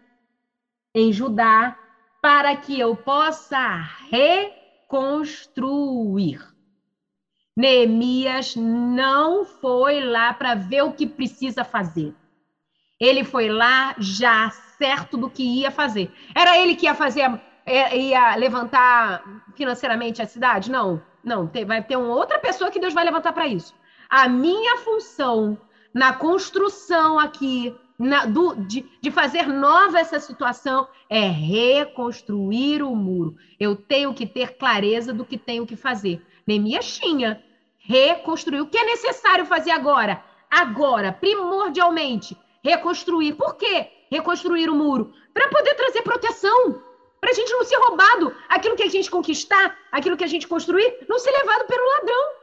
[0.94, 1.76] em Judá,
[2.22, 3.76] para que eu possa
[4.88, 6.40] reconstruir.
[7.54, 12.14] Neemias não foi lá para ver o que precisa fazer.
[12.98, 16.10] Ele foi lá já certo do que ia fazer.
[16.34, 19.22] Era ele que ia fazer, ia levantar
[19.54, 20.70] financeiramente a cidade?
[20.70, 21.50] Não, não.
[21.66, 23.74] Vai ter uma outra pessoa que Deus vai levantar para isso.
[24.08, 25.58] A minha função
[25.92, 33.36] na construção aqui na, do, de, de fazer nova essa situação é reconstruir o muro.
[33.58, 36.24] Eu tenho que ter clareza do que tenho que fazer.
[36.46, 37.42] Neemias tinha.
[37.78, 38.60] Reconstruir.
[38.60, 40.22] O que é necessário fazer agora?
[40.50, 43.34] Agora, primordialmente, reconstruir.
[43.34, 43.90] Por quê?
[44.10, 45.12] Reconstruir o muro.
[45.34, 46.82] Para poder trazer proteção.
[47.20, 48.34] Para a gente não ser roubado.
[48.48, 52.38] Aquilo que a gente conquistar, aquilo que a gente construir, não ser levado pelo ladrão.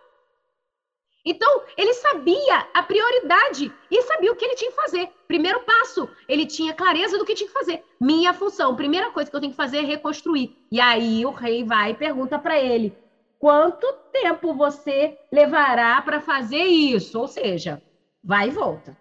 [1.26, 5.10] Então, ele sabia a prioridade e sabia o que ele tinha que fazer.
[5.28, 7.84] Primeiro passo, ele tinha clareza do que tinha que fazer.
[8.00, 10.56] Minha função, primeira coisa que eu tenho que fazer é reconstruir.
[10.72, 12.96] E aí o rei vai e pergunta para ele:
[13.40, 17.20] quanto tempo você levará para fazer isso?
[17.20, 17.82] Ou seja,
[18.24, 18.96] vai e volta.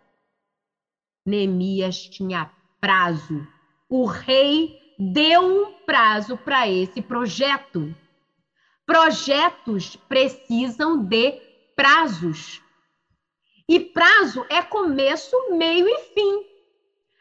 [1.26, 3.46] Neemias tinha prazo.
[3.86, 7.94] O rei deu um prazo para esse projeto.
[8.86, 11.32] Projetos precisam de
[11.74, 12.60] prazos.
[13.68, 16.44] E prazo é começo, meio e fim.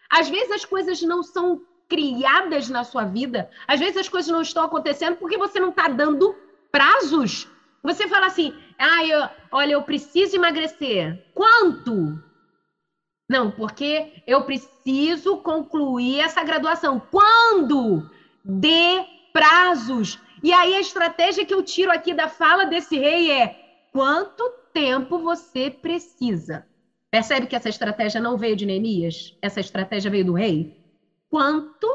[0.10, 4.42] Às vezes as coisas não são criadas na sua vida, às vezes as coisas não
[4.42, 6.36] estão acontecendo porque você não está dando
[6.72, 7.48] prazos.
[7.84, 11.24] Você fala assim: ah, eu, olha, eu preciso emagrecer.
[11.34, 12.22] Quanto?
[13.34, 17.02] Não, porque eu preciso concluir essa graduação.
[17.10, 18.08] Quando?
[18.46, 20.20] Dê prazos.
[20.44, 23.56] E aí a estratégia que eu tiro aqui da fala desse rei é:
[23.92, 26.64] quanto tempo você precisa?
[27.10, 29.36] Percebe que essa estratégia não veio de Neemias?
[29.42, 30.78] Essa estratégia veio do rei?
[31.28, 31.88] Quanto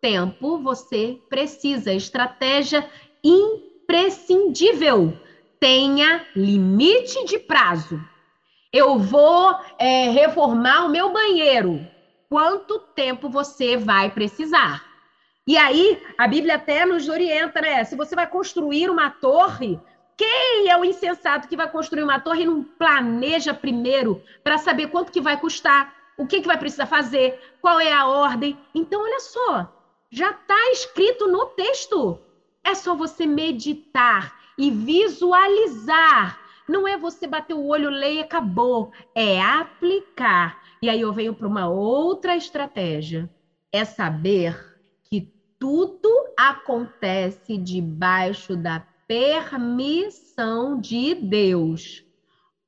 [0.00, 1.92] tempo você precisa?
[1.92, 2.88] Estratégia
[3.22, 5.12] imprescindível.
[5.60, 8.00] Tenha limite de prazo.
[8.76, 11.80] Eu vou é, reformar o meu banheiro.
[12.28, 14.84] Quanto tempo você vai precisar?
[15.46, 17.82] E aí, a Bíblia até nos orienta, né?
[17.84, 19.80] Se você vai construir uma torre,
[20.14, 24.88] quem é o insensato que vai construir uma torre e não planeja primeiro para saber
[24.88, 28.58] quanto que vai custar, o que, que vai precisar fazer, qual é a ordem?
[28.74, 29.72] Então, olha só,
[30.10, 32.20] já está escrito no texto.
[32.62, 36.45] É só você meditar e visualizar.
[36.68, 38.90] Não é você bater o olho, ler e acabou.
[39.14, 40.58] É aplicar.
[40.82, 43.30] E aí eu venho para uma outra estratégia.
[43.72, 44.56] É saber
[45.58, 52.04] tudo acontece debaixo da permissão de Deus.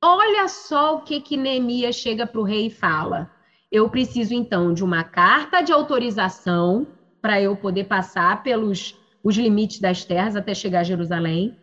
[0.01, 3.29] Olha só o que que Neemias chega para o rei e fala.
[3.71, 6.87] Eu preciso então de uma carta de autorização
[7.21, 11.58] para eu poder passar pelos os limites das terras até chegar a Jerusalém.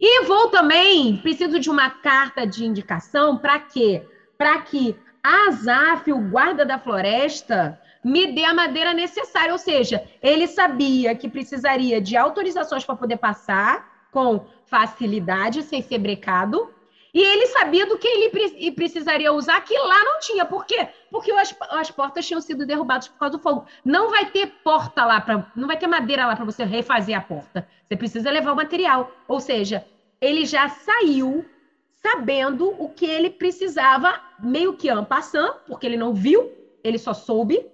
[0.00, 4.06] E vou também, preciso de uma carta de indicação para quê?
[4.36, 9.52] Para que Asaf, o guarda da floresta, me dê a madeira necessária.
[9.52, 15.98] Ou seja, ele sabia que precisaria de autorizações para poder passar com facilidade, sem ser
[15.98, 16.70] brecado.
[17.12, 20.44] E ele sabia do que ele precisaria usar, que lá não tinha.
[20.44, 20.88] Por quê?
[21.10, 23.66] Porque as, as portas tinham sido derrubadas por causa do fogo.
[23.84, 27.20] Não vai ter porta lá, pra, não vai ter madeira lá para você refazer a
[27.20, 27.66] porta.
[27.86, 29.10] Você precisa levar o material.
[29.26, 29.86] Ou seja,
[30.20, 31.44] ele já saiu
[32.02, 36.52] sabendo o que ele precisava, meio que en passant, porque ele não viu,
[36.84, 37.66] ele só soube.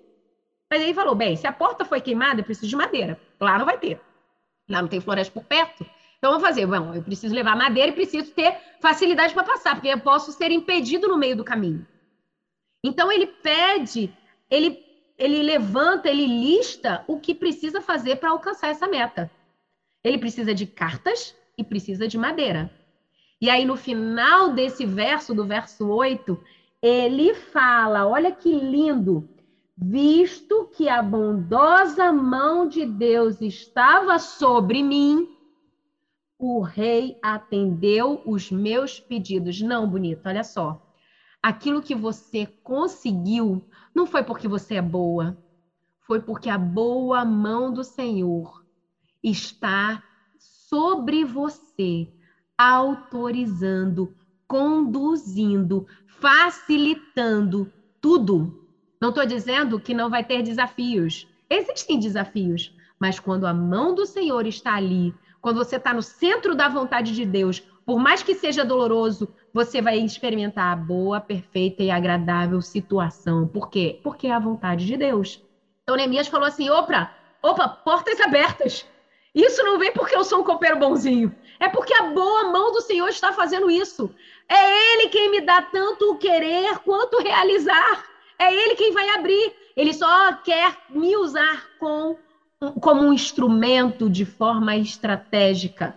[0.71, 3.21] Mas ele falou: bem, se a porta foi queimada, eu preciso de madeira.
[3.41, 4.01] Lá não vai ter.
[4.69, 5.85] Lá não tem floresta por perto.
[6.25, 6.65] Então, vamos fazer.
[6.67, 10.51] Bom, eu preciso levar madeira e preciso ter facilidade para passar, porque eu posso ser
[10.51, 11.87] impedido no meio do caminho.
[12.83, 14.11] Então, ele pede,
[14.51, 14.83] ele,
[15.19, 19.31] ele levanta, ele lista o que precisa fazer para alcançar essa meta.
[20.03, 22.71] Ele precisa de cartas e precisa de madeira.
[23.39, 26.43] E aí, no final desse verso, do verso 8,
[26.81, 29.29] ele fala: olha que lindo
[29.77, 35.34] visto que a bondosa mão de Deus estava sobre mim,
[36.47, 39.61] o rei atendeu os meus pedidos.
[39.61, 40.81] Não, bonito, olha só.
[41.43, 45.39] Aquilo que você conseguiu não foi porque você é boa,
[46.01, 48.63] foi porque a boa mão do Senhor
[49.23, 50.03] está
[50.39, 52.09] sobre você,
[52.57, 54.15] autorizando,
[54.47, 58.65] conduzindo, facilitando tudo
[59.05, 61.29] não estou dizendo que não vai ter desafios.
[61.51, 66.55] Existem desafios, mas quando a mão do Senhor está ali, quando você está no centro
[66.55, 71.83] da vontade de Deus, por mais que seja doloroso, você vai experimentar a boa, perfeita
[71.83, 73.47] e agradável situação.
[73.47, 74.01] Por quê?
[74.03, 75.39] Porque é a vontade de Deus.
[75.83, 78.87] Então, Neemias falou assim: opa, opa, portas abertas.
[79.35, 81.31] Isso não vem porque eu sou um copeiro bonzinho.
[81.61, 84.11] É porque a boa mão do Senhor está fazendo isso.
[84.49, 88.03] É Ele quem me dá tanto o querer quanto realizar.
[88.39, 89.53] É ele quem vai abrir.
[89.77, 92.17] Ele só quer me usar com,
[92.73, 95.95] como um instrumento de forma estratégica.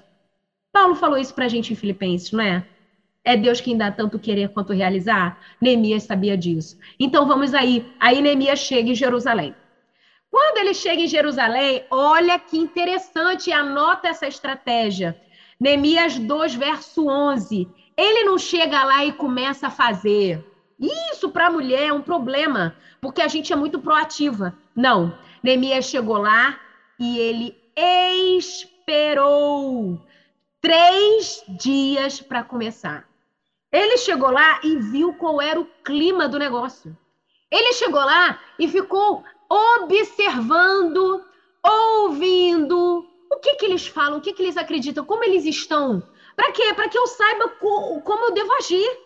[0.71, 2.65] Paulo falou isso para a gente em Filipenses, não é?
[3.23, 5.37] É Deus quem dá tanto querer quanto realizar?
[5.59, 6.77] Neemias sabia disso.
[6.99, 7.85] Então vamos aí.
[7.99, 9.53] Aí Neemias chega em Jerusalém.
[10.31, 15.19] Quando ele chega em Jerusalém, olha que interessante, anota essa estratégia.
[15.59, 17.67] Neemias 2, verso 11.
[17.97, 20.45] Ele não chega lá e começa a fazer.
[20.79, 24.53] Isso para a mulher é um problema, porque a gente é muito proativa.
[24.75, 25.17] Não,
[25.47, 26.59] Neemias chegou lá
[26.99, 27.55] e ele
[28.27, 29.97] esperou
[30.59, 33.07] três dias para começar.
[33.71, 36.97] Ele chegou lá e viu qual era o clima do negócio.
[37.49, 41.23] Ele chegou lá e ficou observando,
[41.63, 46.03] ouvindo o que, que eles falam, o que, que eles acreditam, como eles estão.
[46.35, 46.73] Para quê?
[46.73, 48.99] Para que eu saiba co como eu devo agir.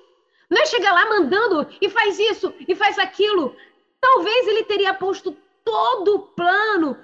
[0.49, 3.55] Não é chegar lá mandando e faz isso e faz aquilo.
[3.99, 6.97] Talvez ele teria posto todo o plano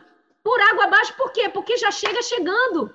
[0.43, 1.13] por água abaixo.
[1.15, 1.49] Por quê?
[1.49, 2.93] Porque já chega chegando.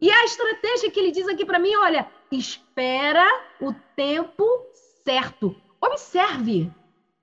[0.00, 3.26] E a estratégia que ele diz aqui para mim, olha, espera
[3.60, 4.44] o tempo
[5.04, 5.54] certo.
[5.80, 6.70] Observe,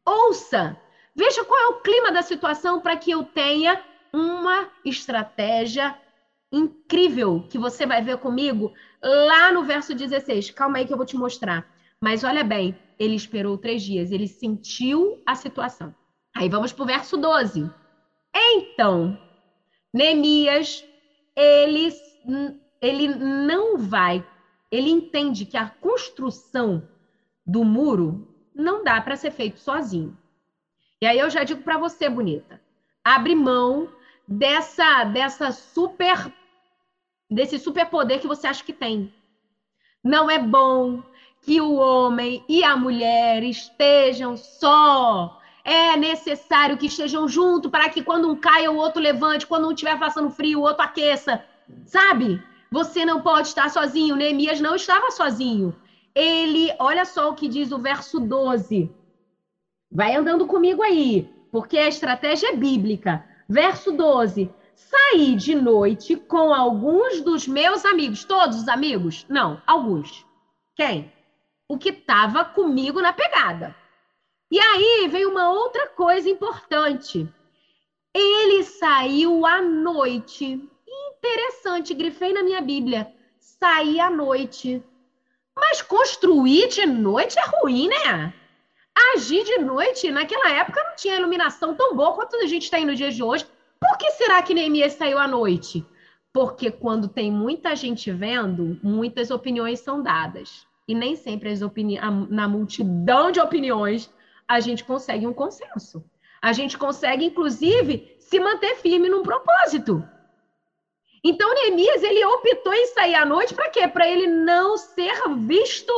[0.05, 0.77] ouça,
[1.15, 5.97] veja qual é o clima da situação para que eu tenha uma estratégia
[6.51, 10.51] incrível que você vai ver comigo lá no verso 16.
[10.51, 11.65] Calma aí que eu vou te mostrar.
[12.03, 15.93] Mas olha bem, Ele esperou três dias, ele sentiu a situação.
[16.35, 17.69] Aí vamos para o verso 12.
[18.33, 19.17] Então,
[19.93, 20.83] Neemias,
[21.35, 21.91] ele,
[22.81, 24.25] ele não vai,
[24.71, 26.87] ele entende que a construção
[27.45, 30.17] do muro não dá para ser feito sozinho.
[31.01, 32.61] E aí eu já digo para você, bonita,
[33.03, 33.89] abre mão
[34.27, 36.31] dessa dessa super
[37.29, 39.13] desse superpoder que você acha que tem.
[40.03, 41.03] Não é bom
[41.41, 45.40] que o homem e a mulher estejam só.
[45.63, 49.71] É necessário que estejam juntos para que quando um caia, o outro levante, quando um
[49.71, 51.43] estiver passando frio, o outro aqueça.
[51.85, 52.41] Sabe?
[52.71, 54.15] Você não pode estar sozinho.
[54.15, 55.75] Neemias não estava sozinho.
[56.15, 58.89] Ele, olha só o que diz o verso 12.
[59.91, 63.25] Vai andando comigo aí, porque a estratégia é bíblica.
[63.47, 64.49] Verso 12.
[64.73, 68.23] Saí de noite com alguns dos meus amigos.
[68.23, 69.25] Todos os amigos?
[69.29, 70.25] Não, alguns.
[70.75, 71.11] Quem?
[71.67, 73.75] O que estava comigo na pegada.
[74.51, 77.25] E aí veio uma outra coisa importante.
[78.13, 80.69] Ele saiu à noite.
[81.17, 83.09] Interessante, grifei na minha Bíblia.
[83.39, 84.83] Sair à noite.
[85.55, 88.33] Mas construir de noite é ruim, né?
[89.15, 92.93] Agir de noite, naquela época não tinha iluminação tão boa quanto a gente tem no
[92.93, 93.47] dia de hoje.
[93.79, 95.85] Por que será que Neemias saiu à noite?
[96.33, 100.67] Porque quando tem muita gente vendo, muitas opiniões são dadas.
[100.87, 101.97] E nem sempre as opini
[102.29, 104.11] na multidão de opiniões
[104.51, 106.03] a gente consegue um consenso.
[106.41, 110.03] A gente consegue, inclusive, se manter firme num propósito.
[111.23, 113.87] Então, Neemias, ele optou em sair à noite para quê?
[113.87, 115.93] Para ele não ser visto.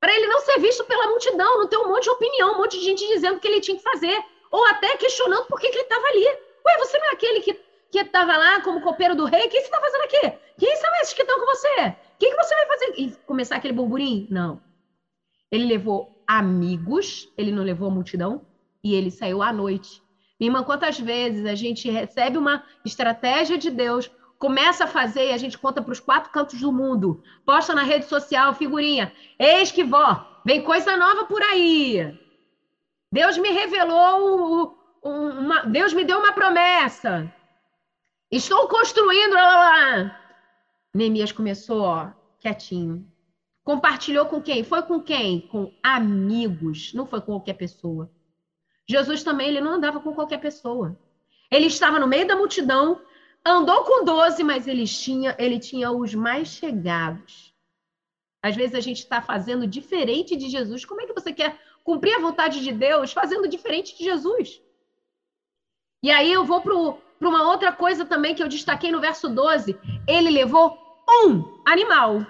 [0.00, 2.78] Para ele não ser visto pela multidão, não ter um monte de opinião, um monte
[2.78, 5.76] de gente dizendo o que ele tinha que fazer ou até questionando por que, que
[5.76, 6.24] ele estava ali.
[6.24, 9.46] Ué, você não é aquele que que estava lá como copeiro do rei?
[9.46, 10.38] O que você está fazendo aqui?
[10.58, 11.68] Quem são esses que estão com você?
[11.68, 12.94] O que, que você vai fazer?
[12.96, 14.26] E começar aquele burburinho?
[14.30, 14.60] Não.
[15.50, 18.46] Ele levou amigos, ele não levou a multidão,
[18.82, 20.02] e ele saiu à noite.
[20.38, 25.38] Irmã, quantas vezes a gente recebe uma estratégia de Deus, começa a fazer e a
[25.38, 29.82] gente conta para os quatro cantos do mundo, posta na rede social, figurinha, eis que
[29.82, 32.18] vó, vem coisa nova por aí.
[33.10, 37.32] Deus me revelou uma, Deus me deu uma promessa.
[38.30, 39.34] Estou construindo.
[39.34, 40.20] Lá, lá, lá.
[40.94, 42.10] Neemias começou, ó,
[42.40, 43.06] quietinho.
[43.66, 44.62] Compartilhou com quem?
[44.62, 45.40] Foi com quem?
[45.40, 46.94] Com amigos.
[46.94, 48.08] Não foi com qualquer pessoa.
[48.88, 50.96] Jesus também, ele não andava com qualquer pessoa.
[51.50, 53.02] Ele estava no meio da multidão,
[53.44, 57.52] andou com doze, mas ele tinha, ele tinha os mais chegados.
[58.40, 60.84] Às vezes a gente está fazendo diferente de Jesus.
[60.84, 64.60] Como é que você quer cumprir a vontade de Deus fazendo diferente de Jesus.
[66.02, 69.76] E aí eu vou para uma outra coisa também que eu destaquei no verso 12.
[70.06, 70.76] Ele levou
[71.08, 72.26] um animal.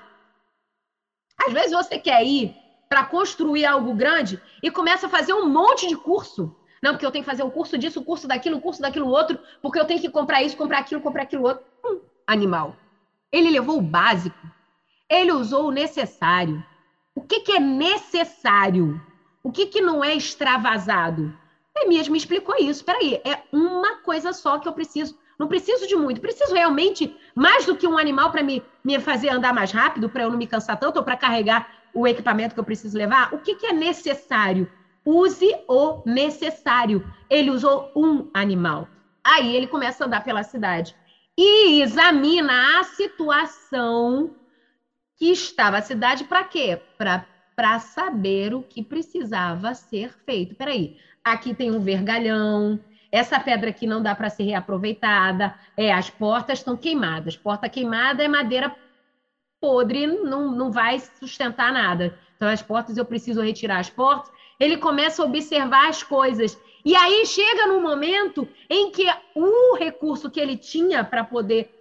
[1.46, 2.54] Às vezes você quer ir
[2.88, 6.54] para construir algo grande e começa a fazer um monte de curso.
[6.82, 8.58] Não, porque eu tenho que fazer o um curso disso, o um curso daquilo, o
[8.58, 11.64] um curso daquilo outro, porque eu tenho que comprar isso, comprar aquilo, comprar aquilo outro.
[11.84, 12.76] Um animal.
[13.32, 14.38] Ele levou o básico.
[15.08, 16.64] Ele usou o necessário.
[17.14, 19.00] O que, que é necessário?
[19.42, 21.32] O que, que não é extravasado?
[21.74, 22.84] Neemias me explicou isso.
[22.84, 25.16] Peraí, é uma coisa só que eu preciso.
[25.38, 26.20] Não preciso de muito.
[26.20, 30.22] Preciso realmente mais do que um animal para me, me fazer andar mais rápido, para
[30.22, 33.32] eu não me cansar tanto, ou para carregar o equipamento que eu preciso levar?
[33.32, 34.70] O que, que é necessário?
[35.04, 37.04] Use o necessário.
[37.30, 38.88] Ele usou um animal.
[39.24, 40.94] Aí ele começa a andar pela cidade
[41.36, 44.34] e examina a situação
[45.16, 46.80] que estava a cidade para quê?
[46.96, 50.54] Para saber o que precisava ser feito.
[50.54, 52.78] Peraí, aqui tem um vergalhão,
[53.10, 57.36] essa pedra aqui não dá para ser reaproveitada, é, as portas estão queimadas.
[57.36, 58.74] Porta queimada é madeira
[59.60, 62.18] podre, não, não vai sustentar nada.
[62.36, 64.30] Então, as portas, eu preciso retirar as portas.
[64.60, 66.58] Ele começa a observar as coisas.
[66.84, 71.74] E aí chega num momento em que o recurso que ele tinha para poder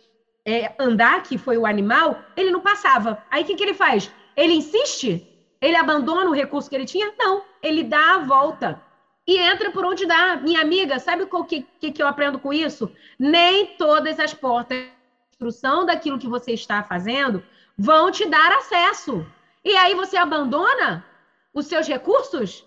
[0.45, 3.23] é, andar, que foi o animal, ele não passava.
[3.29, 4.11] Aí o que, que ele faz?
[4.35, 7.13] Ele insiste ele abandona o recurso que ele tinha?
[7.17, 8.81] Não, ele dá a volta
[9.27, 10.35] e entra por onde dá.
[10.35, 12.91] Minha amiga, sabe o que, que, que eu aprendo com isso?
[13.17, 14.91] Nem todas as portas de
[15.31, 17.43] instrução daquilo que você está fazendo
[17.77, 19.25] vão te dar acesso.
[19.63, 21.05] E aí você abandona
[21.53, 22.65] os seus recursos?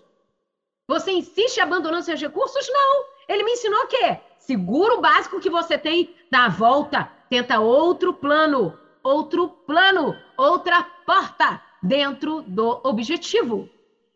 [0.87, 2.67] Você insiste abandonando seus recursos?
[2.67, 3.05] Não.
[3.27, 4.19] Ele me ensinou o quê?
[4.39, 10.83] Segura o básico que você tem, dá a volta, tenta outro plano, outro plano, outra
[11.05, 13.69] porta dentro do objetivo.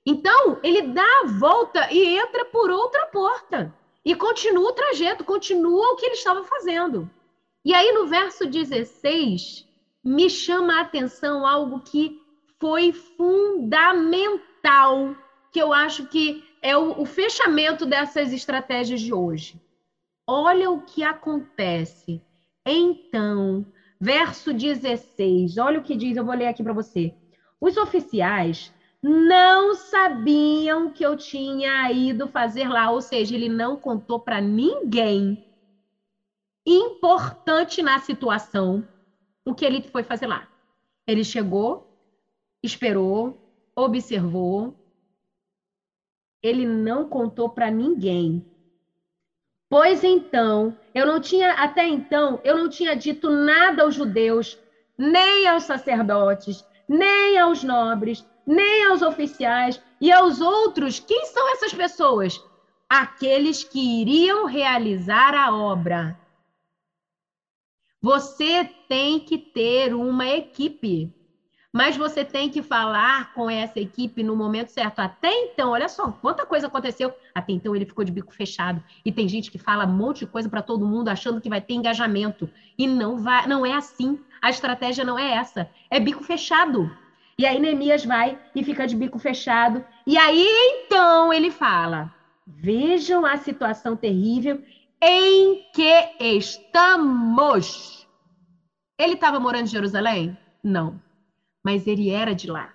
[0.05, 3.73] Então, ele dá a volta e entra por outra porta.
[4.03, 7.09] E continua o trajeto, continua o que ele estava fazendo.
[7.63, 9.65] E aí, no verso 16,
[10.03, 12.21] me chama a atenção algo que
[12.59, 15.15] foi fundamental,
[15.51, 19.61] que eu acho que é o, o fechamento dessas estratégias de hoje.
[20.27, 22.21] Olha o que acontece.
[22.65, 23.65] Então,
[23.99, 27.13] verso 16, olha o que diz, eu vou ler aqui para você.
[27.59, 28.73] Os oficiais
[29.03, 35.37] não sabiam que eu tinha ido fazer lá, ou seja, ele não contou para ninguém
[36.65, 38.87] importante na situação
[39.45, 40.47] o que ele foi fazer lá.
[41.05, 41.85] Ele chegou,
[42.63, 43.37] esperou,
[43.75, 44.73] observou,
[46.41, 48.41] ele não contou para ninguém.
[49.69, 54.57] Pois então, eu não tinha, até então, eu não tinha dito nada aos judeus,
[54.97, 60.99] nem aos sacerdotes, nem aos nobres, nem aos oficiais e aos outros.
[60.99, 62.41] Quem são essas pessoas?
[62.89, 66.19] Aqueles que iriam realizar a obra.
[68.01, 71.13] Você tem que ter uma equipe
[71.73, 74.99] mas você tem que falar com essa equipe no momento certo.
[74.99, 77.11] Até então, olha só, quanta coisa aconteceu.
[77.33, 78.81] Até então ele ficou de bico fechado.
[79.03, 81.59] E tem gente que fala um monte de coisa para todo mundo achando que vai
[81.59, 82.47] ter engajamento.
[82.77, 84.19] E não vai, não é assim.
[84.39, 85.67] A estratégia não é essa.
[85.89, 86.95] É bico fechado.
[87.37, 89.83] E aí Neemias vai e fica de bico fechado.
[90.05, 90.45] E aí
[90.85, 92.11] então ele fala:
[92.45, 94.61] "Vejam a situação terrível
[95.01, 98.07] em que estamos."
[98.97, 100.37] Ele estava morando em Jerusalém?
[100.63, 101.01] Não
[101.63, 102.73] mas ele era de lá.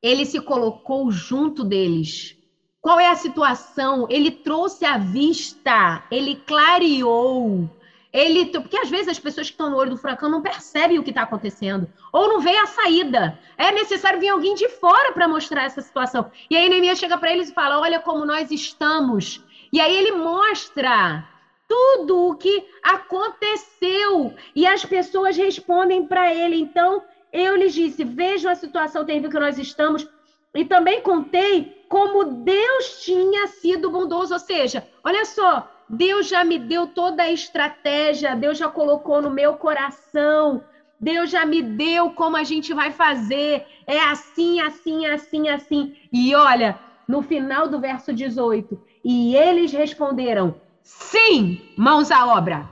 [0.00, 2.36] Ele se colocou junto deles.
[2.80, 4.06] Qual é a situação?
[4.08, 7.68] Ele trouxe à vista, ele clareou.
[8.12, 11.02] Ele, porque às vezes as pessoas que estão no olho do furacão não percebem o
[11.02, 13.38] que está acontecendo, ou não veem a saída.
[13.56, 16.30] É necessário vir alguém de fora para mostrar essa situação.
[16.50, 19.44] E aí Neemias chega para eles e fala: Olha como nós estamos.
[19.72, 21.24] E aí ele mostra
[21.68, 24.34] tudo o que aconteceu.
[24.56, 26.56] E as pessoas respondem para ele.
[26.56, 30.08] Então, eu lhes disse: vejam a situação terrível que nós estamos,
[30.52, 34.34] e também contei como Deus tinha sido bondoso.
[34.34, 39.28] Ou seja, olha só, Deus já me deu toda a estratégia, Deus já colocou no
[39.28, 40.62] meu coração,
[41.00, 43.66] Deus já me deu como a gente vai fazer.
[43.88, 45.96] É assim, assim, assim, assim.
[46.12, 46.78] E olha,
[47.08, 52.68] no final do verso 18, e eles responderam: sim, mãos à obra.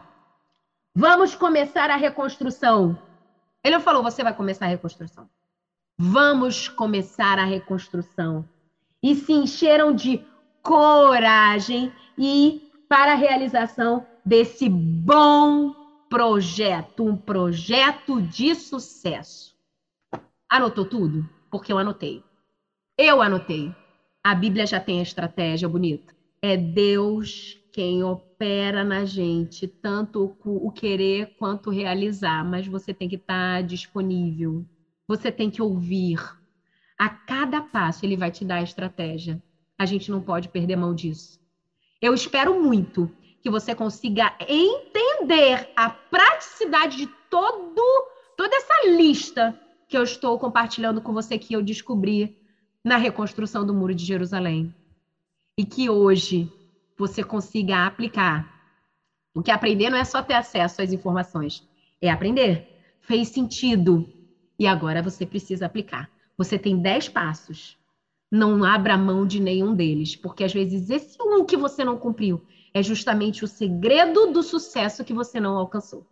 [0.94, 2.96] Vamos começar a reconstrução.
[3.64, 5.28] Ele falou: você vai começar a reconstrução.
[5.98, 8.48] Vamos começar a reconstrução.
[9.02, 10.24] E se encheram de
[10.62, 15.74] coragem e para a realização desse bom
[16.08, 19.54] projeto, um projeto de sucesso.
[20.48, 21.28] Anotou tudo?
[21.50, 22.24] Porque eu anotei.
[22.96, 23.74] Eu anotei.
[24.24, 26.14] A Bíblia já tem a estratégia bonita.
[26.40, 33.08] É Deus quem opera na gente, tanto o querer quanto o realizar, mas você tem
[33.08, 34.64] que estar disponível.
[35.06, 36.18] Você tem que ouvir.
[36.98, 39.40] A cada passo ele vai te dar a estratégia.
[39.78, 41.38] A gente não pode perder mão disso.
[42.00, 49.96] Eu espero muito que você consiga entender a praticidade de todo toda essa lista que
[49.96, 52.36] eu estou compartilhando com você que eu descobri
[52.84, 54.72] na reconstrução do Muro de Jerusalém.
[55.56, 56.52] E que hoje
[56.96, 58.46] você consiga aplicar.
[59.32, 61.66] Porque aprender não é só ter acesso às informações,
[62.00, 62.68] é aprender.
[63.00, 64.08] Fez sentido.
[64.58, 66.10] E agora você precisa aplicar.
[66.36, 67.77] Você tem 10 passos.
[68.30, 72.42] Não abra mão de nenhum deles, porque às vezes esse um que você não cumpriu
[72.74, 76.04] é justamente o segredo do sucesso que você não alcançou.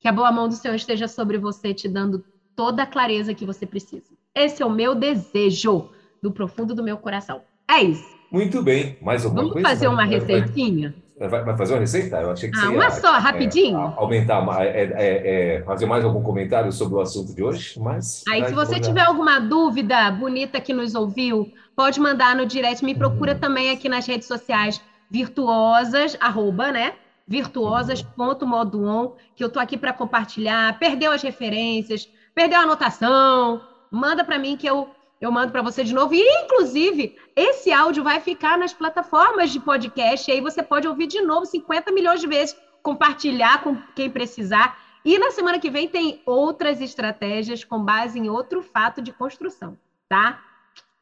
[0.00, 2.24] Que a boa mão do Senhor esteja sobre você, te dando
[2.56, 4.14] toda a clareza que você precisa.
[4.34, 5.90] Esse é o meu desejo
[6.22, 7.42] do profundo do meu coração.
[7.70, 8.14] É isso.
[8.30, 8.96] Muito bem.
[9.02, 9.68] Mais alguma Vamos coisa?
[9.68, 10.94] fazer uma receitinha?
[11.18, 12.16] Vai, fazer uma receita?
[12.16, 13.78] Eu achei que ah, uma só, rapidinho.
[13.78, 18.24] É, aumentar, é, é, é, fazer mais algum comentário sobre o assunto de hoje, mas...
[18.28, 22.84] Aí, se você tiver alguma dúvida bonita que nos ouviu, pode mandar no direct.
[22.84, 23.38] Me procura uhum.
[23.38, 26.94] também aqui nas redes sociais, virtuosas, arroba, né?
[27.26, 30.78] virtuosas.modoon, que eu tô aqui para compartilhar.
[30.78, 33.60] Perdeu as referências, perdeu a anotação,
[33.90, 34.88] manda para mim que eu
[35.24, 36.14] eu mando para você de novo.
[36.14, 41.06] E, inclusive, esse áudio vai ficar nas plataformas de podcast, e aí você pode ouvir
[41.06, 44.78] de novo 50 milhões de vezes, compartilhar com quem precisar.
[45.04, 49.78] E na semana que vem tem outras estratégias com base em outro fato de construção,
[50.08, 50.42] tá?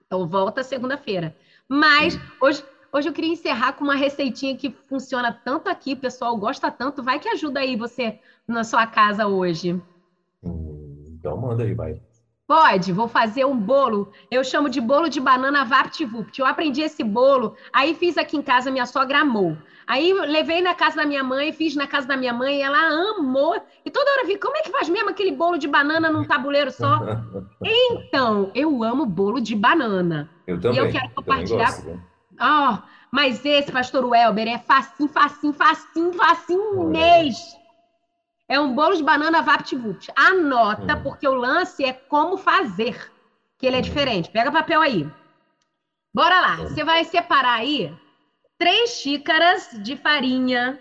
[0.07, 1.35] Então volta segunda-feira.
[1.69, 6.37] Mas hoje, hoje eu queria encerrar com uma receitinha que funciona tanto aqui, o pessoal
[6.37, 9.81] gosta tanto, vai que ajuda aí você na sua casa hoje.
[10.43, 12.01] Hum, então manda aí, vai.
[12.47, 14.13] Pode, vou fazer um bolo.
[14.31, 16.39] Eu chamo de bolo de banana VaptVupt.
[16.39, 19.57] Eu aprendi esse bolo, aí fiz aqui em casa, minha sogra amou.
[19.87, 22.79] Aí levei na casa da minha mãe, fiz na casa da minha mãe, ela
[23.17, 23.61] amou.
[23.85, 26.71] E toda hora vi, como é que faz mesmo aquele bolo de banana num tabuleiro
[26.71, 27.01] só?
[27.63, 30.31] então, eu amo bolo de banana.
[30.47, 30.79] Eu também.
[30.79, 31.75] E eu quero compartilhar.
[32.39, 37.62] Ah, oh, mas esse, pastor Welber, é facinho, facinho, facinho, facinho mesmo.
[38.53, 40.13] É um bolo de banana VaptVupt.
[40.15, 41.03] Anota, hum.
[41.03, 43.11] porque o lance é como fazer,
[43.57, 43.83] que ele é hum.
[43.83, 44.29] diferente.
[44.29, 45.11] Pega papel aí.
[46.15, 46.57] Bora lá.
[46.57, 46.69] Hum.
[46.69, 47.91] Você vai separar aí
[48.59, 50.79] três xícaras de farinha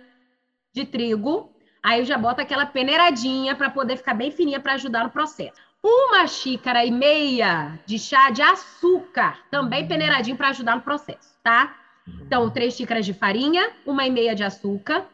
[0.74, 1.50] de trigo.
[1.82, 5.62] Aí eu já boto aquela peneiradinha para poder ficar bem fininha para ajudar no processo.
[5.82, 11.74] Uma xícara e meia de chá de açúcar, também peneiradinho para ajudar no processo, tá?
[12.06, 15.06] Então, três xícaras de farinha, uma e meia de açúcar,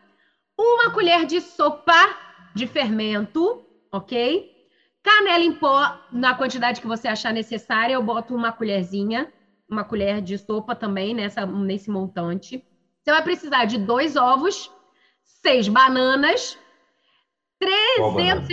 [0.58, 2.26] uma colher de sopa
[2.58, 4.52] de fermento, ok?
[5.04, 9.32] Canela em pó, na quantidade que você achar necessária, eu boto uma colherzinha,
[9.70, 12.62] uma colher de sopa também nessa, nesse montante.
[13.02, 14.70] Você vai precisar de dois ovos,
[15.24, 16.58] seis bananas,
[17.60, 18.48] 300 Qual banana?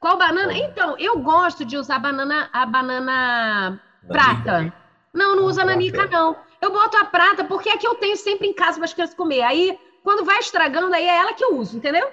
[0.00, 0.52] Qual banana?
[0.56, 4.72] Então, eu gosto de usar banana, a banana prata.
[5.12, 6.36] Não, não usa nanica, não.
[6.60, 9.16] Eu boto a prata porque é que eu tenho sempre em casa para as crianças
[9.16, 9.42] comer.
[9.42, 12.08] Aí, quando vai estragando, aí é ela que eu uso, entendeu?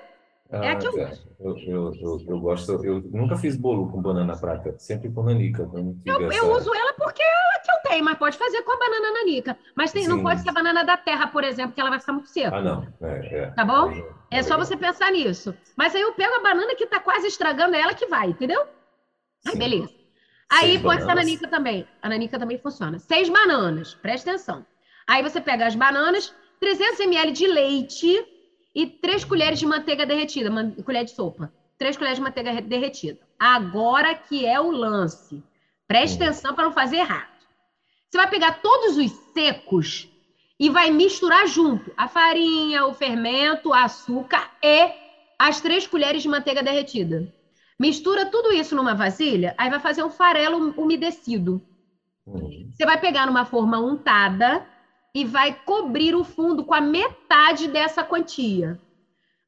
[0.50, 1.12] É a que eu, é.
[1.40, 5.70] eu, eu, eu, eu, gosto, eu nunca fiz bolo com banana prata, sempre com nanica.
[6.06, 6.38] Eu, essa...
[6.38, 9.12] eu uso ela porque é a que eu tenho, mas pode fazer com a banana
[9.12, 9.58] nanica.
[9.76, 12.14] Mas tem, não pode ser a banana da terra, por exemplo, que ela vai ficar
[12.14, 12.56] muito seca.
[12.56, 12.88] Ah, não.
[13.02, 13.46] É, é.
[13.52, 13.92] Tá bom?
[14.32, 15.54] É, só você pensar nisso.
[15.76, 18.66] Mas aí eu pego a banana que está quase estragando ela que vai, entendeu?
[19.46, 19.90] Aí, beleza.
[20.50, 21.06] Aí Seis pode bananas.
[21.06, 21.88] ser a nanica também.
[22.02, 23.00] A nanica também funciona.
[23.00, 24.66] Seis bananas, presta atenção.
[25.06, 28.37] Aí você pega as bananas, 300 ml de leite
[28.74, 31.52] e três colheres de manteiga derretida, uma colher de sopa.
[31.78, 33.20] Três colheres de manteiga derretida.
[33.40, 35.44] Agora que é o lance.
[35.88, 36.24] Preste hum.
[36.24, 37.28] atenção para não fazer errado.
[38.10, 40.08] Você vai pegar todos os secos
[40.60, 44.90] e vai misturar junto a farinha, o fermento, o açúcar e
[45.38, 47.32] as três colheres de manteiga derretida.
[47.80, 51.62] Mistura tudo isso numa vasilha, aí vai fazer um farelo umedecido.
[52.26, 52.72] Hum.
[52.74, 54.66] Você vai pegar numa forma untada
[55.18, 58.80] e vai cobrir o fundo com a metade dessa quantia.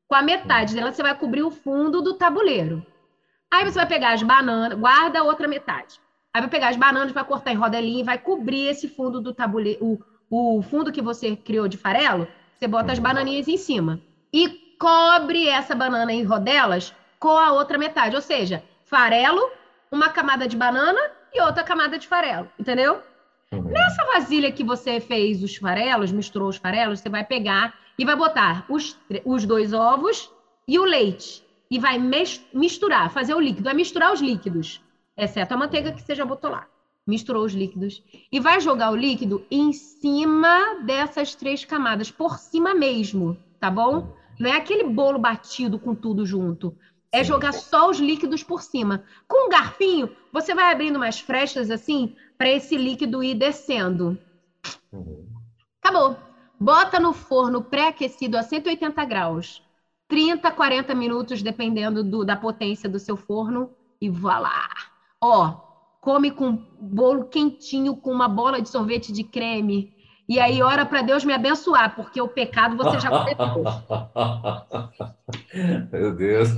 [0.07, 2.83] Com a metade dela, você vai cobrir o fundo do tabuleiro.
[3.53, 6.01] Aí você vai pegar as bananas, guarda a outra metade.
[6.33, 9.79] Aí vai pegar as bananas, vai cortar em rodelinha vai cobrir esse fundo do tabuleiro,
[9.79, 14.01] o, o fundo que você criou de farelo, você bota as bananinhas em cima.
[14.33, 14.49] E
[14.79, 18.15] cobre essa banana em rodelas com a outra metade.
[18.15, 19.51] Ou seja, farelo,
[19.91, 20.99] uma camada de banana
[21.31, 22.49] e outra camada de farelo.
[22.57, 23.03] Entendeu?
[23.53, 23.63] Uhum.
[23.63, 28.15] Nessa vasilha que você fez os farelos, misturou os farelos, você vai pegar e vai
[28.15, 30.31] botar os, os dois ovos
[30.67, 31.43] e o leite.
[31.71, 31.99] E vai
[32.53, 33.65] misturar, fazer o líquido.
[33.65, 34.81] Vai misturar os líquidos,
[35.15, 36.67] exceto a manteiga que você já botou lá.
[37.05, 38.03] Misturou os líquidos.
[38.31, 44.15] E vai jogar o líquido em cima dessas três camadas, por cima mesmo, tá bom?
[44.39, 46.75] Não é aquele bolo batido com tudo junto.
[47.11, 49.03] É jogar só os líquidos por cima.
[49.27, 54.17] Com um garfinho, você vai abrindo umas frestas assim para esse líquido ir descendo.
[54.93, 55.27] Uhum.
[55.83, 56.15] Acabou.
[56.57, 59.61] Bota no forno pré-aquecido a 180 graus.
[60.07, 63.69] 30, 40 minutos, dependendo do, da potência do seu forno.
[64.01, 64.69] E vá lá.
[65.21, 65.51] Ó,
[65.99, 69.93] come com bolo quentinho, com uma bola de sorvete de creme
[70.29, 73.63] e aí ora para Deus me abençoar, porque o pecado você já cometeu.
[75.91, 76.49] Meu Deus.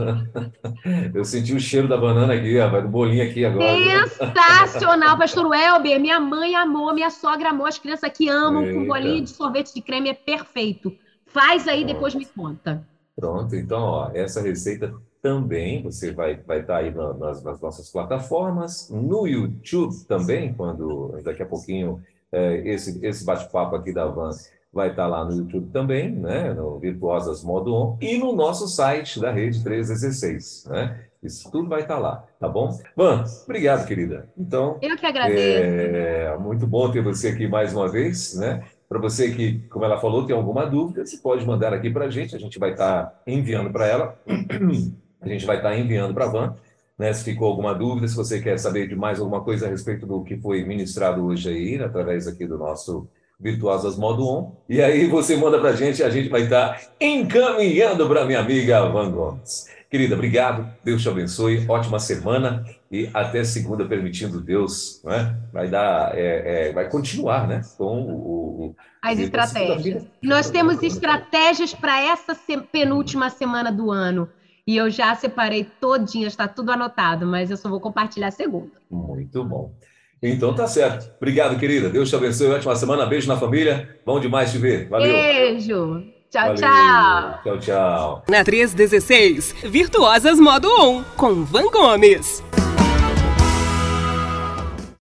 [1.14, 4.10] Eu senti o cheiro da banana aqui, do bolinho aqui agora.
[4.10, 6.02] Sensacional, pastor Welber.
[6.02, 8.78] Minha mãe amou, minha sogra amou, as crianças aqui amam Eita.
[8.78, 10.94] com bolinho de sorvete de creme, é perfeito.
[11.28, 11.94] Faz aí, Pronto.
[11.94, 12.86] depois me conta.
[13.16, 17.90] Pronto, então, ó, essa receita também você vai vai estar tá aí nas, nas nossas
[17.90, 24.30] plataformas, no YouTube também, quando daqui a pouquinho esse, esse bate-papo aqui da Van
[24.74, 29.20] vai estar lá no YouTube também, né, no Virtuosas Modo On, e no nosso site
[29.20, 31.02] da Rede 316, né?
[31.22, 32.80] Isso tudo vai estar lá, tá bom?
[32.96, 34.28] Van, obrigado, querida.
[34.36, 35.64] Então, eu que agradeço.
[35.64, 38.64] É muito bom ter você aqui mais uma vez, né?
[38.90, 42.10] Para você que, como ela falou, tem alguma dúvida, você pode mandar aqui para a
[42.10, 44.20] gente, a gente vai estar enviando para ela,
[45.22, 46.56] a gente vai estar enviando para a Van
[47.02, 50.06] né, se ficou alguma dúvida, se você quer saber de mais alguma coisa a respeito
[50.06, 54.56] do que foi ministrado hoje aí, através aqui do nosso Virtuosas Modo On.
[54.70, 58.88] E aí você manda para a gente, a gente vai estar encaminhando para minha amiga
[58.88, 59.66] Van Gomes.
[59.89, 65.36] Querida, obrigado, Deus te abençoe, ótima semana e até segunda, permitindo Deus, né?
[65.52, 70.04] vai dar, é, é, vai continuar, né, com o, o as estratégias.
[70.22, 72.38] Nós temos estratégias para essa
[72.72, 74.30] penúltima semana do ano
[74.66, 78.72] E eu já separei todinha, está tudo anotado, mas eu só vou compartilhar segunda.
[78.89, 79.74] Muito bom.
[80.22, 81.12] Então tá certo.
[81.18, 81.89] Obrigado, querida.
[81.89, 82.51] Deus te abençoe.
[82.51, 83.05] Ótima semana.
[83.07, 83.97] Beijo na família.
[84.05, 84.88] Bom demais te ver.
[84.88, 85.12] Valeu.
[85.12, 86.03] Beijo.
[86.30, 86.55] Tchau, Valeu.
[86.55, 87.39] tchau.
[87.43, 88.24] Tchau, tchau.
[88.30, 92.41] Na 316, Virtuosas Modo On, com Van Gomes.